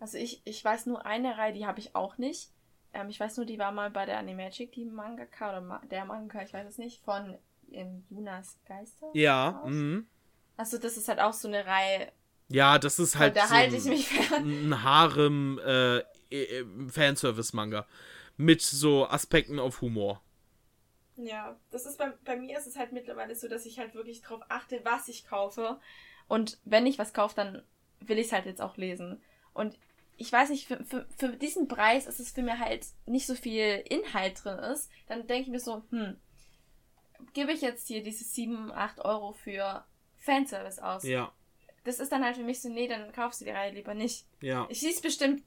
[0.00, 2.50] Also ich, ich weiß nur eine Reihe, die habe ich auch nicht.
[2.92, 6.04] Ähm, ich weiß nur, die war mal bei der Animagic, die Mangaka oder Ma der
[6.04, 7.38] Mangaka, ich weiß es nicht, von
[7.70, 9.08] ähm, Junas Geister.
[9.14, 10.06] Ja, mhm.
[10.56, 12.12] Also das ist halt auch so eine Reihe,
[12.52, 14.44] ja, das ist halt der so halte ich mich fern.
[14.70, 15.98] ein Harem äh,
[16.30, 17.86] äh, Fanservice-Manga
[18.36, 20.20] mit so Aspekten auf Humor.
[21.16, 24.22] Ja, das ist bei, bei mir ist es halt mittlerweile so, dass ich halt wirklich
[24.22, 25.78] drauf achte, was ich kaufe.
[26.28, 27.62] Und wenn ich was kaufe, dann
[28.00, 29.22] will ich es halt jetzt auch lesen.
[29.52, 29.78] Und
[30.16, 33.34] ich weiß nicht, für, für, für diesen Preis ist es für mir halt nicht so
[33.34, 34.90] viel Inhalt drin ist.
[35.06, 36.16] Dann denke ich mir so, hm,
[37.34, 39.84] gebe ich jetzt hier diese 7, 8 Euro für
[40.18, 41.02] Fanservice aus.
[41.04, 41.32] Ja,
[41.84, 44.26] Das ist dann halt für mich so, nee, dann kaufst du die Reihe lieber nicht.
[44.40, 44.66] ja.
[44.70, 45.42] Ich lese bestimmt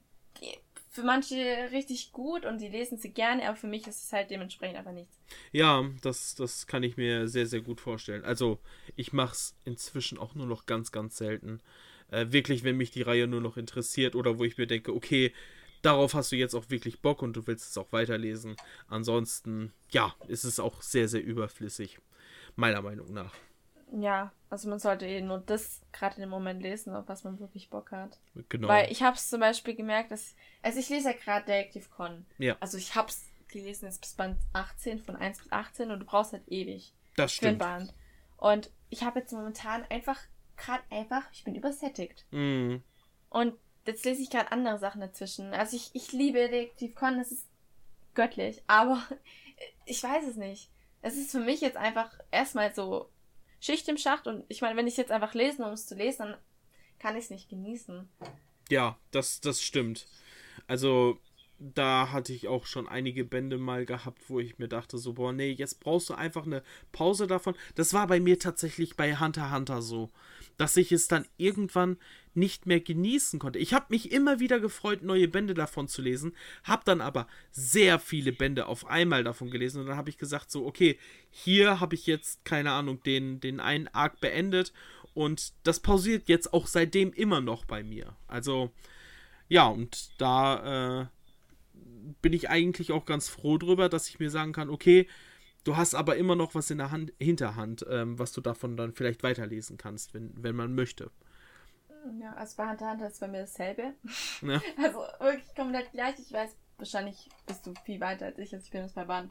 [0.96, 4.30] für manche richtig gut und die lesen sie gerne, aber für mich ist es halt
[4.30, 5.20] dementsprechend einfach nichts.
[5.52, 8.24] Ja, das, das kann ich mir sehr, sehr gut vorstellen.
[8.24, 8.58] Also,
[8.96, 11.60] ich mache es inzwischen auch nur noch ganz, ganz selten.
[12.10, 15.32] Äh, wirklich, wenn mich die Reihe nur noch interessiert oder wo ich mir denke, okay,
[15.82, 18.56] darauf hast du jetzt auch wirklich Bock und du willst es auch weiterlesen.
[18.88, 21.98] Ansonsten, ja, ist es auch sehr, sehr überflüssig.
[22.56, 23.34] Meiner Meinung nach.
[23.92, 27.70] Ja, also man sollte eh nur das gerade im Moment lesen, auf was man wirklich
[27.70, 28.18] Bock hat.
[28.48, 28.68] Genau.
[28.68, 30.34] Weil ich habe es zum Beispiel gemerkt, dass.
[30.62, 32.26] Also ich lese ja gerade Detective Con.
[32.38, 32.56] Ja.
[32.60, 36.06] Also ich habe es gelesen jetzt bis Band 18, von 1 bis 18 und du
[36.06, 37.60] brauchst halt ewig das stimmt.
[37.60, 37.94] Band.
[38.36, 40.18] Und ich habe jetzt momentan einfach,
[40.56, 42.26] gerade einfach, ich bin übersättigt.
[42.30, 42.76] Mm,
[43.30, 43.54] Und
[43.86, 45.54] jetzt lese ich gerade andere Sachen dazwischen.
[45.54, 47.46] Also ich, ich liebe Detektiv Con, das ist
[48.14, 48.62] göttlich.
[48.66, 49.02] Aber
[49.86, 50.70] ich weiß es nicht.
[51.02, 53.10] Es ist für mich jetzt einfach erstmal so
[53.66, 54.26] Schicht im Schacht.
[54.26, 56.36] Und ich meine, wenn ich es jetzt einfach lesen, um es zu lesen, dann
[56.98, 58.08] kann ich es nicht genießen.
[58.70, 60.06] ja, das, das stimmt.
[60.66, 61.20] Also,
[61.58, 65.32] da hatte ich auch schon einige Bände mal gehabt, wo ich mir dachte, so, boah,
[65.32, 66.62] nee, jetzt brauchst du einfach eine
[66.92, 67.54] Pause davon.
[67.74, 70.10] Das war bei mir tatsächlich bei Hunter Hunter so,
[70.58, 71.98] dass ich es dann irgendwann
[72.36, 73.58] nicht mehr genießen konnte.
[73.58, 76.34] Ich habe mich immer wieder gefreut, neue Bände davon zu lesen,
[76.64, 80.50] habe dann aber sehr viele Bände auf einmal davon gelesen und dann habe ich gesagt,
[80.50, 80.98] so, okay,
[81.30, 84.72] hier habe ich jetzt, keine Ahnung, den, den einen Arc beendet
[85.14, 88.14] und das pausiert jetzt auch seitdem immer noch bei mir.
[88.28, 88.70] Also,
[89.48, 91.06] ja, und da äh,
[92.22, 95.08] bin ich eigentlich auch ganz froh drüber, dass ich mir sagen kann, okay,
[95.64, 98.92] du hast aber immer noch was in der Hand, Hinterhand, ähm, was du davon dann
[98.92, 101.10] vielleicht weiterlesen kannst, wenn, wenn man möchte.
[102.20, 103.94] Ja, also bei Hunter Hunter ist bei mir dasselbe.
[104.42, 104.60] Ja.
[104.82, 106.18] Also wirklich komplett gleich.
[106.18, 108.52] Ich weiß, wahrscheinlich bist du viel weiter als ich.
[108.54, 109.30] Also ich bin jetzt bei Band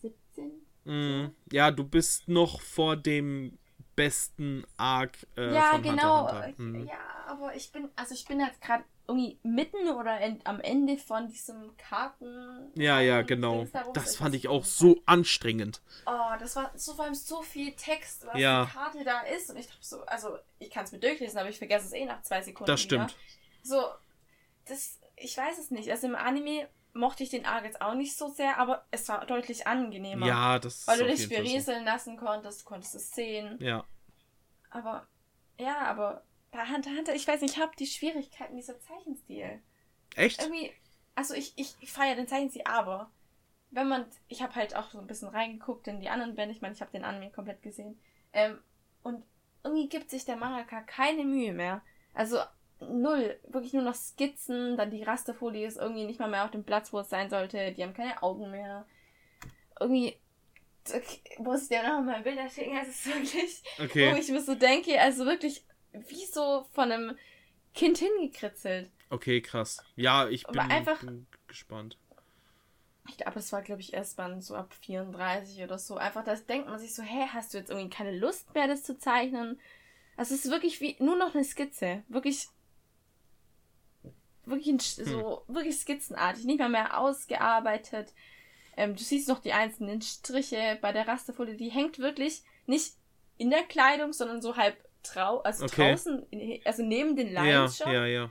[0.00, 0.50] 17.
[0.84, 3.58] Mm, ja, du bist noch vor dem
[3.94, 6.22] besten Arc äh, ja, von genau.
[6.22, 6.62] Hunter Hunter.
[6.62, 6.86] Mm.
[6.86, 11.28] Ja, aber ich bin, also ich bin jetzt gerade irgendwie mitten oder am Ende von
[11.28, 12.70] diesem Karten.
[12.74, 13.66] Ja, ja, genau.
[13.94, 15.82] Das fand ich auch so anstrengend.
[16.06, 18.64] Oh, das war so vor allem so viel Text, was Ja.
[18.66, 19.50] die Karte da ist.
[19.50, 22.04] Und ich dachte so, also ich kann es mir durchlesen, aber ich vergesse es eh
[22.04, 22.70] nach zwei Sekunden.
[22.70, 23.10] Das stimmt.
[23.10, 23.18] Wieder.
[23.64, 23.84] So,
[24.66, 25.90] das, ich weiß es nicht.
[25.90, 29.24] Also im Anime mochte ich den Arc jetzt auch nicht so sehr, aber es war
[29.26, 30.26] deutlich angenehmer.
[30.26, 31.28] Ja, das Weil du dich so.
[31.28, 33.58] berieseln lassen konntest, du konntest es sehen.
[33.60, 33.84] Ja,
[34.70, 35.06] Aber,
[35.58, 36.22] ja, aber
[36.52, 39.62] bei Hunter Hunter, ich weiß nicht, ich habe die Schwierigkeiten dieser Zeichenstil.
[40.16, 40.40] echt?
[40.40, 40.72] Irgendwie,
[41.14, 43.10] also ich, ich, ich feiere den Zeichenstil, aber
[43.70, 46.62] wenn man, ich habe halt auch so ein bisschen reingeguckt in die anderen Bände, ich
[46.62, 47.98] meine, ich habe den Anime komplett gesehen,
[48.32, 48.58] ähm,
[49.02, 49.24] und
[49.64, 51.82] irgendwie gibt sich der Mangaka keine Mühe mehr.
[52.14, 52.38] Also
[52.80, 56.64] null, wirklich nur noch Skizzen, dann die Rasterfolie ist irgendwie nicht mal mehr auf dem
[56.64, 58.86] Platz, wo es sein sollte, die haben keine Augen mehr.
[59.80, 60.18] Irgendwie
[61.38, 63.62] muss ich dir noch mal Bilder schicken, also es ist wirklich,
[63.98, 67.18] wo Okay, ich mir so denke, also wirklich wie so von einem
[67.74, 68.90] Kind hingekritzelt.
[69.10, 69.82] okay, krass.
[69.96, 71.96] Ja, ich bin, einfach- bin gespannt.
[73.08, 75.96] Ich glaube, es war, glaube ich, erst mal so ab 34 oder so.
[75.96, 78.84] Einfach, das denkt man sich so, hä, hast du jetzt irgendwie keine Lust mehr, das
[78.84, 79.60] zu zeichnen?
[80.16, 82.04] Also es ist wirklich wie nur noch eine Skizze.
[82.08, 82.46] Wirklich.
[84.44, 86.44] Wirklich so, wirklich skizzenartig.
[86.44, 88.12] Nicht mal mehr ausgearbeitet.
[88.76, 91.56] Ähm, du siehst noch die einzelnen Striche bei der Rasterfolie.
[91.56, 92.94] Die hängt wirklich nicht
[93.38, 95.90] in der Kleidung, sondern so halb trau also Okay.
[95.90, 98.30] draußen, in- also neben den Ja, Lines schon ja, ja.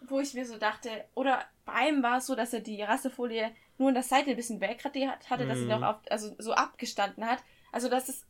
[0.00, 3.50] wo ich mir so dachte, oder bei einem war es so, dass er die Rasterfolie
[3.78, 5.70] nur an der Seite ein bisschen wegradiert hatte, dass sie Mhm.
[5.70, 7.38] noch auf, also so abgestanden hat.
[7.72, 8.26] Also das ist,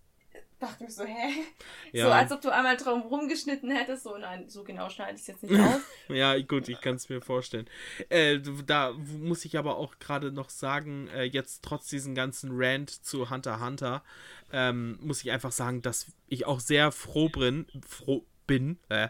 [0.58, 1.44] dachte ich so, hä?
[1.92, 2.06] Ja.
[2.06, 4.04] So als ob du einmal drum rumgeschnitten hättest.
[4.04, 5.80] So, nein, so genau schneide ich es jetzt nicht aus.
[6.08, 7.68] Ja, gut, ich kann es mir vorstellen.
[8.08, 12.90] Äh, da muss ich aber auch gerade noch sagen, äh, jetzt trotz diesen ganzen Rant
[12.90, 14.02] zu Hunter Hunter,
[14.52, 19.08] ähm, muss ich einfach sagen, dass ich auch sehr froh bin, froh, bin, äh,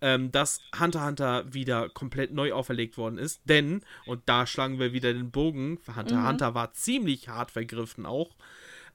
[0.00, 3.40] ähm, dass Hunter Hunter wieder komplett neu auferlegt worden ist.
[3.44, 6.28] Denn, und da schlagen wir wieder den Bogen, Hunter mhm.
[6.28, 8.36] Hunter war ziemlich hart vergriffen auch.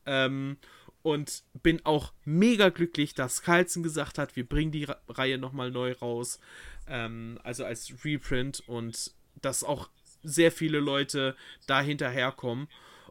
[0.05, 0.57] Ähm,
[1.03, 5.91] und bin auch mega glücklich, dass Carlson gesagt hat, wir bringen die Reihe nochmal neu
[5.93, 6.39] raus.
[6.87, 9.89] Ähm, also als Reprint und dass auch
[10.23, 11.35] sehr viele Leute
[11.67, 12.67] da hinterherkommen.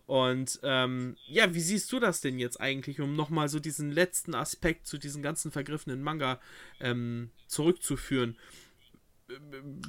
[0.07, 4.34] Und ähm, ja, wie siehst du das denn jetzt eigentlich, um nochmal so diesen letzten
[4.34, 6.40] Aspekt zu diesem ganzen vergriffenen Manga
[6.80, 8.36] ähm, zurückzuführen?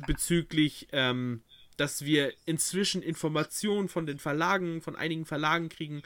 [0.07, 1.41] Bezüglich, ähm,
[1.77, 6.03] dass wir inzwischen Informationen von den Verlagen, von einigen Verlagen kriegen,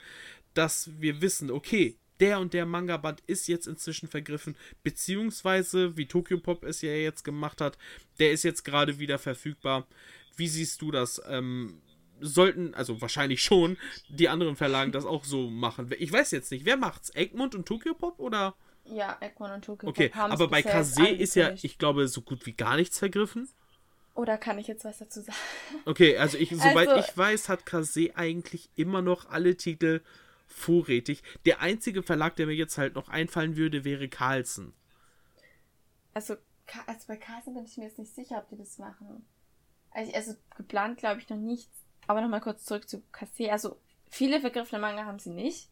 [0.57, 6.39] dass wir wissen, okay, der und der Manga-Band ist jetzt inzwischen vergriffen, beziehungsweise, wie Tokyo
[6.39, 7.77] Pop es ja jetzt gemacht hat,
[8.19, 9.87] der ist jetzt gerade wieder verfügbar.
[10.35, 11.21] Wie siehst du das?
[11.27, 11.81] Ähm,
[12.19, 13.77] sollten, also wahrscheinlich schon,
[14.09, 15.93] die anderen Verlagen das auch so machen.
[15.99, 17.13] Ich weiß jetzt nicht, wer macht's?
[17.13, 18.55] Egmont und Tokyo Pop oder?
[18.85, 20.23] Ja, Egmont und Tokyo okay, Pop.
[20.23, 23.47] Okay, aber bei Kase ist ja, ich glaube, so gut wie gar nichts vergriffen.
[24.15, 25.37] Oder kann ich jetzt was dazu sagen?
[25.85, 30.01] Okay, also ich, soweit also, ich weiß, hat Kase eigentlich immer noch alle Titel
[30.47, 31.21] vorrätig.
[31.45, 34.73] Der einzige Verlag, der mir jetzt halt noch einfallen würde, wäre Carlsen.
[36.13, 36.35] Also,
[36.87, 39.25] also bei Carlsen bin ich mir jetzt nicht sicher, ob die das machen.
[39.91, 41.83] Also, also geplant glaube ich noch nichts.
[42.07, 43.49] Aber nochmal kurz zurück zu Kassé.
[43.49, 43.77] Also
[44.09, 45.69] viele vergriffene Manga haben sie nicht.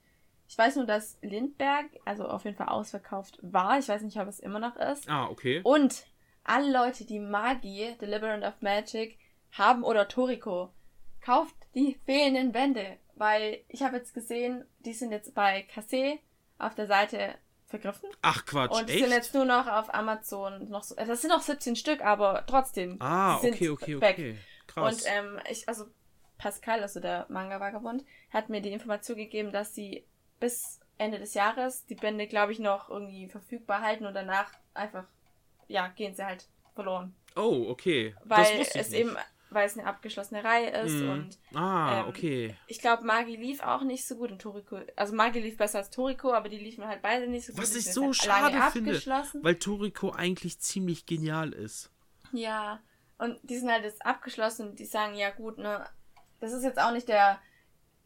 [0.47, 3.79] Ich weiß nur, dass Lindberg, also auf jeden Fall ausverkauft war.
[3.79, 5.09] Ich weiß nicht, ob es immer noch ist.
[5.09, 5.61] Ah, okay.
[5.63, 6.05] Und
[6.43, 9.17] alle Leute, die Magie, The Labyrinth of Magic,
[9.51, 10.71] haben oder Toriko,
[11.21, 12.99] kauft die fehlenden Bände.
[13.15, 16.19] Weil ich habe jetzt gesehen, die sind jetzt bei Kassé
[16.57, 17.35] auf der Seite
[17.65, 18.09] vergriffen.
[18.21, 20.95] Ach Quatsch, Und die sind jetzt nur noch auf Amazon noch so.
[20.95, 22.97] Das sind noch 17 Stück, aber trotzdem.
[22.99, 24.37] Ah, okay, okay, okay.
[24.67, 24.95] Krass.
[24.95, 25.85] Und ähm, ich, also
[26.37, 30.05] Pascal, also der Manga-Vagabund, hat mir die Information gegeben, dass sie
[30.39, 35.05] bis Ende des Jahres die Bände, glaube ich, noch irgendwie verfügbar halten und danach einfach,
[35.67, 37.15] ja, gehen sie halt verloren.
[37.35, 38.15] Oh, okay.
[38.23, 38.93] Weil es nicht.
[38.93, 39.17] eben,
[39.49, 41.09] weil es eine abgeschlossene Reihe ist mm.
[41.09, 41.37] und.
[41.53, 42.55] Ah, ähm, okay.
[42.67, 44.79] Ich glaube, Magi lief auch nicht so gut und Toriko.
[44.95, 47.61] Also Magi lief besser als Toriko, aber die liefen halt beide nicht so gut.
[47.61, 49.01] Was ich so halt schade finde,
[49.41, 51.91] weil Toriko eigentlich ziemlich genial ist.
[52.31, 52.81] Ja,
[53.17, 55.85] und die sind halt jetzt abgeschlossen und die sagen, ja gut, ne,
[56.39, 57.39] das ist jetzt auch nicht der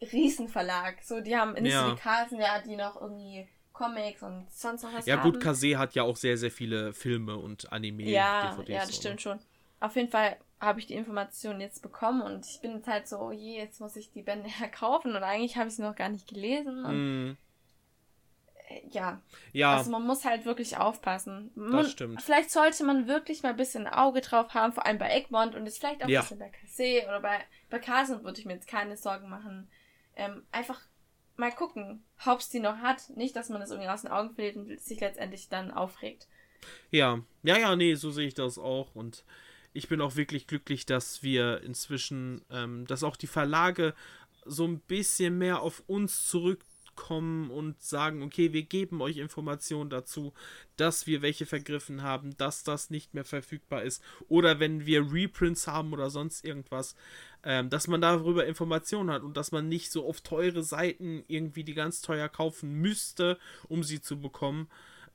[0.01, 1.01] Riesenverlag.
[1.03, 1.95] So, die haben nicht ja.
[1.95, 5.31] Carlsen, ja, die noch irgendwie Comics und sonst noch was Ja haben.
[5.31, 8.03] gut, Kase hat ja auch sehr, sehr viele Filme und Anime.
[8.03, 9.39] Ja, ja, das stimmt schon.
[9.79, 13.17] Auf jeden Fall habe ich die Information jetzt bekommen und ich bin jetzt halt so,
[13.19, 16.09] oh je, jetzt muss ich die Bände kaufen und eigentlich habe ich sie noch gar
[16.09, 16.85] nicht gelesen.
[16.85, 17.37] Und mm
[18.91, 19.21] ja.
[19.51, 19.77] Ja.
[19.77, 21.51] Also man muss halt wirklich aufpassen.
[21.55, 22.21] Man, das stimmt.
[22.21, 25.55] Vielleicht sollte man wirklich mal ein bisschen ein Auge drauf haben, vor allem bei Egmont
[25.55, 26.21] und jetzt vielleicht auch ja.
[26.21, 27.39] ein bisschen bei Cassé oder bei,
[27.69, 29.69] bei Carson würde ich mir jetzt keine Sorgen machen.
[30.15, 30.79] Ähm, einfach
[31.35, 33.09] mal gucken, ob es die noch hat.
[33.15, 36.27] Nicht, dass man das irgendwie aus den Augen verliert und sich letztendlich dann aufregt.
[36.91, 39.23] Ja, ja, ja, nee, so sehe ich das auch und
[39.73, 43.93] ich bin auch wirklich glücklich, dass wir inzwischen, ähm, dass auch die Verlage
[44.45, 46.59] so ein bisschen mehr auf uns zurück
[46.99, 50.33] kommen und sagen, okay, wir geben euch Informationen dazu,
[50.75, 55.65] dass wir welche vergriffen haben, dass das nicht mehr verfügbar ist oder wenn wir Reprints
[55.65, 56.97] haben oder sonst irgendwas,
[57.43, 61.63] ähm, dass man darüber Informationen hat und dass man nicht so auf teure Seiten irgendwie
[61.63, 63.39] die ganz teuer kaufen müsste,
[63.69, 64.67] um sie zu bekommen.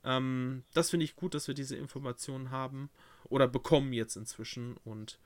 [0.04, 2.88] Ähm, das finde ich gut, dass wir diese Informationen haben
[3.28, 5.18] oder bekommen jetzt inzwischen und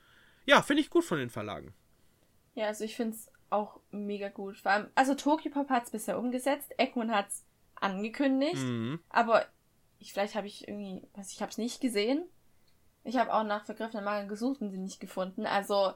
[0.47, 1.75] ja, finde ich gut von den Verlagen.
[2.55, 4.59] Ja, also ich finde es auch mega gut.
[4.59, 7.45] Vor allem, also Tokyo Pop hat es bisher umgesetzt, Egmont hat es
[7.75, 9.01] angekündigt, mhm.
[9.11, 9.47] aber
[9.99, 12.25] ich, vielleicht habe ich irgendwie, was ich habe es nicht gesehen.
[13.05, 15.47] Ich habe auch nach vergriffenen Mangel gesucht und sie nicht gefunden.
[15.47, 15.93] Also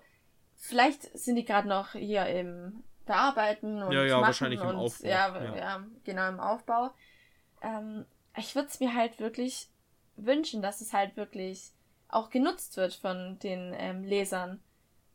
[0.56, 5.08] vielleicht sind die gerade noch hier im Bearbeiten und ja, ja, wahrscheinlich und, im Aufbau.
[5.08, 5.86] Ja, ja, ja.
[6.04, 6.90] genau im Aufbau.
[7.60, 9.68] Ähm, ich würde es mir halt wirklich
[10.16, 11.72] wünschen, dass es halt wirklich
[12.12, 14.60] auch genutzt wird von den ähm, Lesern.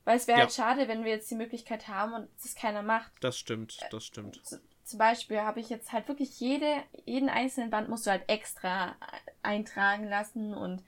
[0.04, 0.44] Weil es wäre ja.
[0.46, 3.12] halt schade, wenn wir jetzt die Möglichkeit haben und es keiner macht.
[3.22, 4.40] Das stimmt, das stimmt.
[4.46, 8.24] Z zum Beispiel habe ich jetzt halt wirklich jede, jeden einzelnen Band musst du halt
[8.30, 8.96] extra
[9.44, 10.82] eintragen lassen und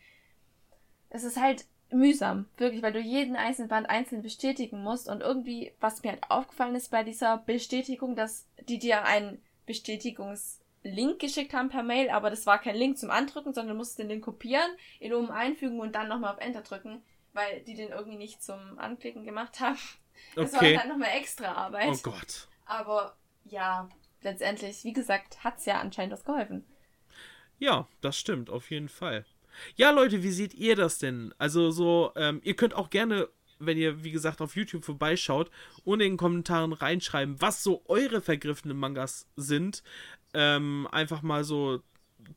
[1.09, 5.73] es ist halt mühsam, wirklich, weil du jeden einzelnen Band einzeln bestätigen musst und irgendwie,
[5.81, 9.43] was mir halt aufgefallen ist bei dieser Bestätigung, dass die dir einen
[10.81, 13.99] Bestätigungslink geschickt haben per Mail, aber das war kein Link zum Andrücken, sondern du musst
[13.99, 17.01] den Link kopieren, ihn oben einfügen und dann nochmal auf Enter drücken
[17.33, 19.79] weil die den irgendwie nicht zum Anklicken gemacht haben.
[20.35, 20.75] Das okay.
[20.75, 21.89] war dann nochmal extra Arbeit.
[21.89, 22.47] Oh Gott.
[22.65, 23.15] Aber
[23.45, 23.89] ja,
[24.21, 26.65] letztendlich, wie gesagt, hat es ja anscheinend was geholfen.
[27.57, 29.25] Ja, das stimmt, auf jeden Fall.
[29.75, 31.33] Ja, Leute, wie seht ihr das denn?
[31.37, 35.49] Also so, ähm, ihr könnt auch gerne, wenn ihr, wie gesagt, auf YouTube vorbeischaut
[35.83, 39.83] und in den Kommentaren reinschreiben, was so eure vergriffenen Mangas sind.
[40.33, 41.81] Ähm, einfach mal so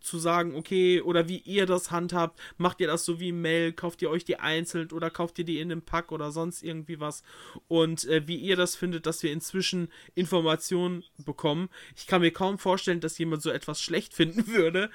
[0.00, 4.02] zu sagen, okay, oder wie ihr das handhabt, macht ihr das so wie Mel, kauft
[4.02, 7.22] ihr euch die einzeln oder kauft ihr die in einem Pack oder sonst irgendwie was
[7.68, 11.68] und äh, wie ihr das findet, dass wir inzwischen Informationen bekommen.
[11.96, 14.90] Ich kann mir kaum vorstellen, dass jemand so etwas schlecht finden würde.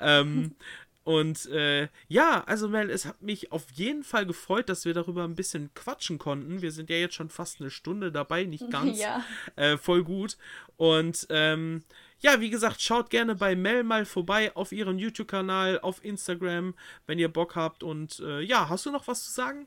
[0.00, 0.54] ähm,
[1.02, 5.24] und äh, ja, also Mel, es hat mich auf jeden Fall gefreut, dass wir darüber
[5.24, 6.60] ein bisschen quatschen konnten.
[6.60, 9.00] Wir sind ja jetzt schon fast eine Stunde dabei, nicht ganz.
[9.00, 9.24] Ja.
[9.56, 10.36] Äh, voll gut.
[10.76, 11.82] Und ähm,
[12.20, 16.74] ja, wie gesagt, schaut gerne bei Mel mal vorbei auf ihrem YouTube-Kanal, auf Instagram,
[17.06, 17.82] wenn ihr Bock habt.
[17.82, 19.66] Und äh, ja, hast du noch was zu sagen?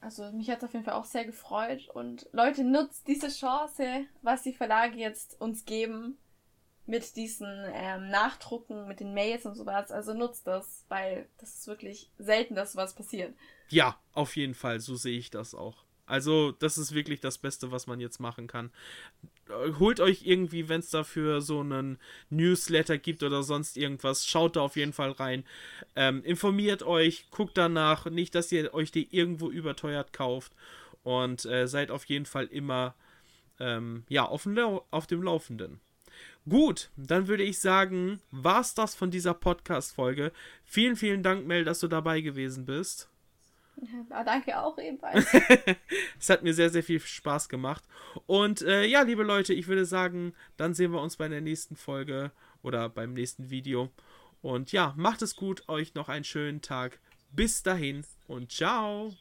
[0.00, 1.88] Also mich hat es auf jeden Fall auch sehr gefreut.
[1.92, 6.16] Und Leute, nutzt diese Chance, was die Verlage jetzt uns geben
[6.86, 9.92] mit diesen ähm, Nachdrucken, mit den Mails und sowas.
[9.92, 13.34] Also nutzt das, weil das ist wirklich selten, dass sowas passiert.
[13.68, 15.84] Ja, auf jeden Fall, so sehe ich das auch.
[16.06, 18.70] Also, das ist wirklich das Beste, was man jetzt machen kann.
[19.78, 21.98] Holt euch irgendwie, wenn es dafür so einen
[22.30, 25.44] Newsletter gibt oder sonst irgendwas, schaut da auf jeden Fall rein.
[25.94, 30.52] Ähm, informiert euch, guckt danach, nicht, dass ihr euch die irgendwo überteuert kauft
[31.02, 32.94] und äh, seid auf jeden Fall immer
[33.60, 34.58] ähm, ja, auf dem,
[34.90, 35.80] auf dem Laufenden.
[36.48, 40.32] Gut, dann würde ich sagen, war's das von dieser Podcast-Folge.
[40.64, 43.08] Vielen, vielen Dank, Mel, dass du dabei gewesen bist.
[44.10, 45.26] Ja, danke auch ebenfalls.
[46.18, 47.82] es hat mir sehr, sehr viel Spaß gemacht.
[48.26, 51.76] Und äh, ja, liebe Leute, ich würde sagen, dann sehen wir uns bei der nächsten
[51.76, 52.30] Folge
[52.62, 53.90] oder beim nächsten Video.
[54.40, 57.00] Und ja, macht es gut, euch noch einen schönen Tag.
[57.30, 59.14] Bis dahin und ciao.